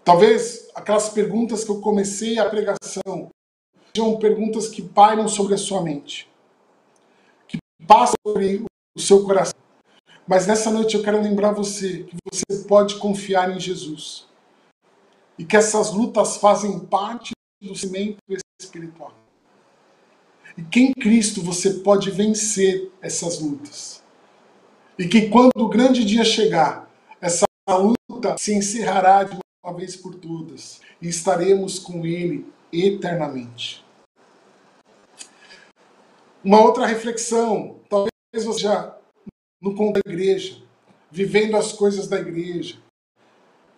Talvez 0.04 0.68
aquelas 0.74 1.08
perguntas 1.08 1.64
que 1.64 1.70
eu 1.70 1.80
comecei 1.80 2.38
a 2.38 2.48
pregação 2.48 3.30
sejam 3.94 4.18
perguntas 4.18 4.68
que 4.68 4.82
pairam 4.82 5.28
sobre 5.28 5.54
a 5.54 5.58
sua 5.58 5.82
mente, 5.82 6.30
que 7.46 7.58
passam 7.86 8.14
sobre 8.26 8.64
o 8.96 9.00
seu 9.00 9.24
coração. 9.24 9.58
Mas 10.26 10.46
nessa 10.46 10.70
noite 10.70 10.94
eu 10.94 11.02
quero 11.02 11.20
lembrar 11.20 11.52
você 11.52 12.04
que 12.04 12.16
você 12.30 12.64
pode 12.64 12.96
confiar 12.96 13.50
em 13.50 13.58
Jesus 13.58 14.28
e 15.38 15.44
que 15.44 15.56
essas 15.56 15.92
lutas 15.92 16.36
fazem 16.36 16.78
parte 16.78 17.32
do 17.62 17.74
cimento 17.74 18.18
espiritual. 18.60 19.12
E 20.58 20.62
que 20.64 20.80
em 20.80 20.92
Cristo 20.92 21.40
você 21.40 21.74
pode 21.74 22.10
vencer 22.10 22.90
essas 23.00 23.38
lutas. 23.38 24.02
E 24.98 25.06
que 25.06 25.28
quando 25.28 25.52
o 25.56 25.68
grande 25.68 26.04
dia 26.04 26.24
chegar, 26.24 26.90
essa 27.20 27.46
luta 27.70 28.36
se 28.36 28.52
encerrará 28.52 29.22
de 29.22 29.38
uma 29.64 29.72
vez 29.72 29.94
por 29.94 30.16
todas 30.16 30.80
e 31.00 31.08
estaremos 31.08 31.78
com 31.78 32.04
Ele 32.04 32.44
eternamente. 32.72 33.86
Uma 36.42 36.60
outra 36.60 36.86
reflexão, 36.86 37.78
talvez 37.88 38.10
você 38.44 38.58
já 38.58 38.98
no 39.62 39.76
conto 39.76 40.00
da 40.04 40.10
igreja, 40.10 40.60
vivendo 41.08 41.56
as 41.56 41.72
coisas 41.72 42.08
da 42.08 42.18
igreja, 42.18 42.78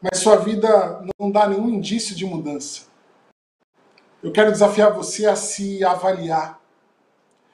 mas 0.01 0.21
sua 0.21 0.37
vida 0.37 1.05
não 1.21 1.31
dá 1.31 1.47
nenhum 1.47 1.69
indício 1.69 2.16
de 2.16 2.25
mudança. 2.25 2.87
Eu 4.23 4.33
quero 4.33 4.51
desafiar 4.51 4.95
você 4.95 5.27
a 5.27 5.37
se 5.37 5.85
avaliar 5.85 6.60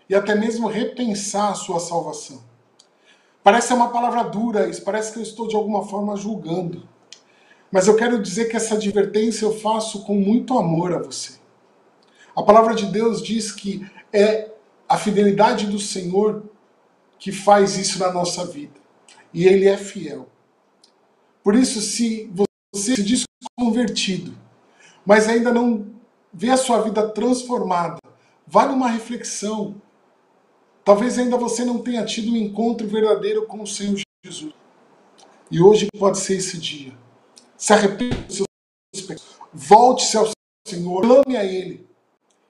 e 0.09 0.15
até 0.15 0.35
mesmo 0.35 0.69
repensar 0.69 1.51
a 1.51 1.55
sua 1.55 1.81
salvação. 1.81 2.43
Parece 3.43 3.73
uma 3.73 3.91
palavra 3.91 4.25
dura, 4.25 4.69
isso 4.69 4.83
parece 4.83 5.13
que 5.13 5.19
eu 5.19 5.23
estou 5.23 5.47
de 5.47 5.57
alguma 5.57 5.87
forma 5.87 6.17
julgando. 6.17 6.89
Mas 7.71 7.87
eu 7.87 7.97
quero 7.97 8.21
dizer 8.21 8.47
que 8.47 8.57
essa 8.57 8.75
advertência 8.75 9.45
eu 9.45 9.57
faço 9.59 10.05
com 10.05 10.15
muito 10.15 10.59
amor 10.59 10.93
a 10.93 10.99
você. 10.99 11.35
A 12.35 12.43
palavra 12.43 12.75
de 12.75 12.87
Deus 12.87 13.23
diz 13.23 13.53
que 13.53 13.89
é 14.13 14.51
a 14.89 14.97
fidelidade 14.97 15.67
do 15.67 15.79
Senhor 15.79 16.45
que 17.19 17.33
faz 17.33 17.77
isso 17.77 17.99
na 17.99 18.13
nossa 18.13 18.45
vida. 18.45 18.75
E 19.33 19.47
Ele 19.47 19.67
é 19.67 19.77
fiel. 19.77 20.29
Por 21.43 21.55
isso, 21.55 21.81
se 21.81 22.31
você 22.33 22.97
se 22.97 23.03
diz 23.03 23.25
convertido, 23.59 24.37
mas 25.05 25.29
ainda 25.29 25.53
não 25.53 25.87
vê 26.33 26.51
a 26.51 26.57
sua 26.57 26.83
vida 26.83 27.09
transformada, 27.09 27.99
vale 28.47 28.73
uma 28.73 28.89
reflexão 28.89 29.81
Talvez 30.87 31.19
ainda 31.19 31.37
você 31.37 31.65
não 31.65 31.79
tenha 31.79 32.05
tido 32.05 32.31
um 32.31 32.37
encontro 32.37 32.87
verdadeiro 32.87 33.45
com 33.45 33.61
o 33.61 33.67
Senhor 33.67 34.01
Jesus. 34.25 34.55
E 35.51 35.61
hoje 35.61 35.89
pode 35.99 36.17
ser 36.17 36.37
esse 36.37 36.59
dia. 36.59 36.93
Se 37.57 37.73
arrependa 37.73 38.15
dos 38.15 38.37
seus 38.37 38.47
pecados. 39.05 39.25
Volte-se 39.53 40.17
ao 40.17 40.31
Senhor. 40.65 41.03
Clame 41.03 41.37
a 41.37 41.45
Ele. 41.45 41.85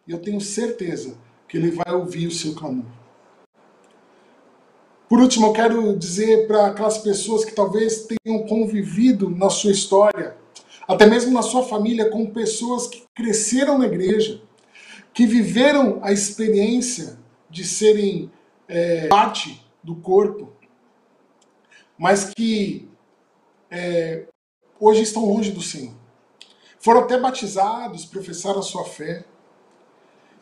E 0.07 0.13
eu 0.13 0.19
tenho 0.19 0.39
certeza 0.39 1.17
que 1.49 1.57
Ele 1.57 1.71
vai 1.71 1.95
ouvir 1.95 2.27
o 2.27 2.31
seu 2.31 2.55
clamor. 2.55 2.85
Por 5.09 5.19
último, 5.19 5.47
eu 5.47 5.53
quero 5.55 5.97
dizer 5.97 6.47
para 6.47 6.67
aquelas 6.67 6.99
pessoas 6.99 7.43
que 7.43 7.55
talvez 7.55 8.07
tenham 8.07 8.47
convivido 8.47 9.31
na 9.31 9.49
sua 9.49 9.73
história, 9.73 10.37
até 10.87 11.07
mesmo 11.07 11.33
na 11.33 11.41
sua 11.41 11.63
família, 11.63 12.11
com 12.11 12.27
pessoas 12.27 12.87
que 12.87 13.03
cresceram 13.15 13.79
na 13.79 13.87
igreja, 13.87 14.43
que 15.15 15.25
viveram 15.27 16.01
a 16.03 16.13
experiência 16.13 17.25
de 17.57 17.65
serem 17.65 18.31
é, 18.69 19.09
parte 19.09 19.65
do 19.83 19.95
corpo, 19.95 20.53
mas 21.97 22.35
que 22.35 22.87
é, 23.71 24.27
hoje 24.79 25.01
estão 25.01 25.25
longe 25.25 25.51
do 25.53 25.63
Senhor. 25.63 25.95
Foram 26.79 27.01
até 27.01 27.19
batizados, 27.19 28.05
professaram 28.05 28.59
a 28.59 28.63
sua 28.63 28.85
fé. 28.85 29.25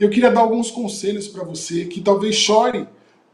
Eu 0.01 0.11
queria 0.11 0.29
dar 0.29 0.41
alguns 0.41 0.73
conselhos 0.73 1.29
para 1.29 1.45
você 1.45 1.85
que 1.85 2.01
talvez 2.01 2.35
chore, 2.35 2.89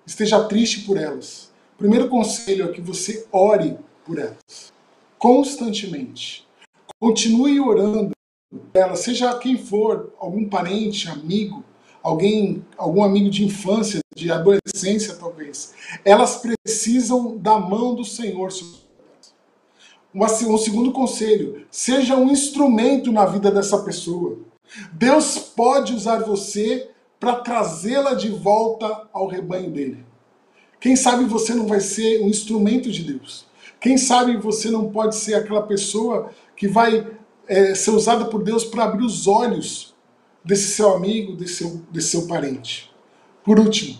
esteja 0.06 0.44
triste 0.44 0.80
por 0.82 0.98
elas. 0.98 1.50
Primeiro 1.78 2.10
conselho 2.10 2.68
é 2.68 2.72
que 2.72 2.82
você 2.82 3.26
ore 3.32 3.78
por 4.04 4.18
elas, 4.18 4.74
constantemente. 5.18 6.46
Continue 7.00 7.58
orando 7.58 8.10
por 8.50 8.60
elas, 8.74 9.00
seja 9.00 9.38
quem 9.38 9.56
for, 9.56 10.12
algum 10.18 10.46
parente, 10.46 11.08
amigo, 11.08 11.64
alguém, 12.02 12.64
algum 12.76 13.02
amigo 13.02 13.30
de 13.30 13.44
infância, 13.44 14.00
de 14.14 14.30
adolescência 14.30 15.14
talvez, 15.14 15.74
elas 16.04 16.36
precisam 16.36 17.36
da 17.36 17.58
mão 17.58 17.94
do 17.94 18.04
Senhor. 18.04 18.50
Um 20.14 20.58
segundo 20.58 20.92
conselho, 20.92 21.66
seja 21.70 22.16
um 22.16 22.30
instrumento 22.30 23.12
na 23.12 23.24
vida 23.26 23.50
dessa 23.50 23.78
pessoa. 23.78 24.38
Deus 24.92 25.38
pode 25.38 25.94
usar 25.94 26.18
você 26.18 26.90
para 27.18 27.36
trazê-la 27.36 28.14
de 28.14 28.30
volta 28.30 29.08
ao 29.12 29.26
rebanho 29.26 29.70
dele. 29.70 30.04
Quem 30.80 30.96
sabe 30.96 31.24
você 31.24 31.54
não 31.54 31.66
vai 31.66 31.80
ser 31.80 32.22
um 32.22 32.28
instrumento 32.28 32.90
de 32.90 33.04
Deus. 33.04 33.46
Quem 33.78 33.98
sabe 33.98 34.36
você 34.36 34.70
não 34.70 34.90
pode 34.90 35.16
ser 35.16 35.34
aquela 35.34 35.62
pessoa 35.62 36.30
que 36.56 36.66
vai 36.66 37.06
é, 37.46 37.74
ser 37.74 37.90
usada 37.90 38.24
por 38.24 38.42
Deus 38.42 38.64
para 38.64 38.84
abrir 38.84 39.04
os 39.04 39.26
olhos 39.26 39.94
desse 40.44 40.68
seu 40.68 40.94
amigo, 40.94 41.37
desse 41.37 41.57
seu, 41.57 41.83
desse 41.90 42.09
seu 42.09 42.26
parente. 42.26 42.90
Por 43.44 43.59
último, 43.59 43.98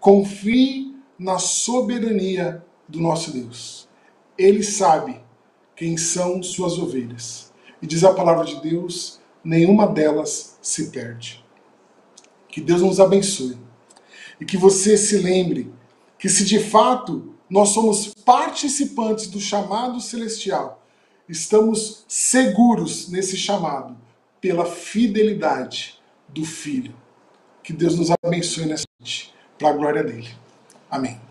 confie 0.00 0.94
na 1.18 1.38
soberania 1.38 2.64
do 2.88 3.00
nosso 3.00 3.32
Deus. 3.32 3.88
Ele 4.36 4.62
sabe 4.62 5.20
quem 5.74 5.96
são 5.96 6.42
suas 6.42 6.78
ovelhas. 6.78 7.52
E 7.80 7.86
diz 7.86 8.04
a 8.04 8.12
palavra 8.12 8.44
de 8.44 8.60
Deus: 8.60 9.20
nenhuma 9.42 9.86
delas 9.86 10.58
se 10.60 10.90
perde. 10.90 11.44
Que 12.48 12.60
Deus 12.60 12.82
nos 12.82 13.00
abençoe. 13.00 13.58
E 14.40 14.44
que 14.44 14.56
você 14.56 14.96
se 14.96 15.18
lembre 15.18 15.72
que, 16.18 16.28
se 16.28 16.44
de 16.44 16.58
fato 16.58 17.34
nós 17.48 17.70
somos 17.70 18.12
participantes 18.24 19.28
do 19.28 19.40
chamado 19.40 20.00
celestial, 20.00 20.82
estamos 21.28 22.04
seguros 22.08 23.08
nesse 23.08 23.36
chamado 23.36 23.96
pela 24.40 24.66
fidelidade 24.66 25.98
do 26.28 26.44
Filho. 26.44 26.94
Que 27.62 27.72
Deus 27.72 27.98
nos 27.98 28.10
abençoe 28.24 28.66
nessa 28.66 28.86
noite, 29.00 29.34
para 29.58 29.70
a 29.70 29.72
glória 29.72 30.04
dele. 30.04 30.28
Amém. 30.90 31.25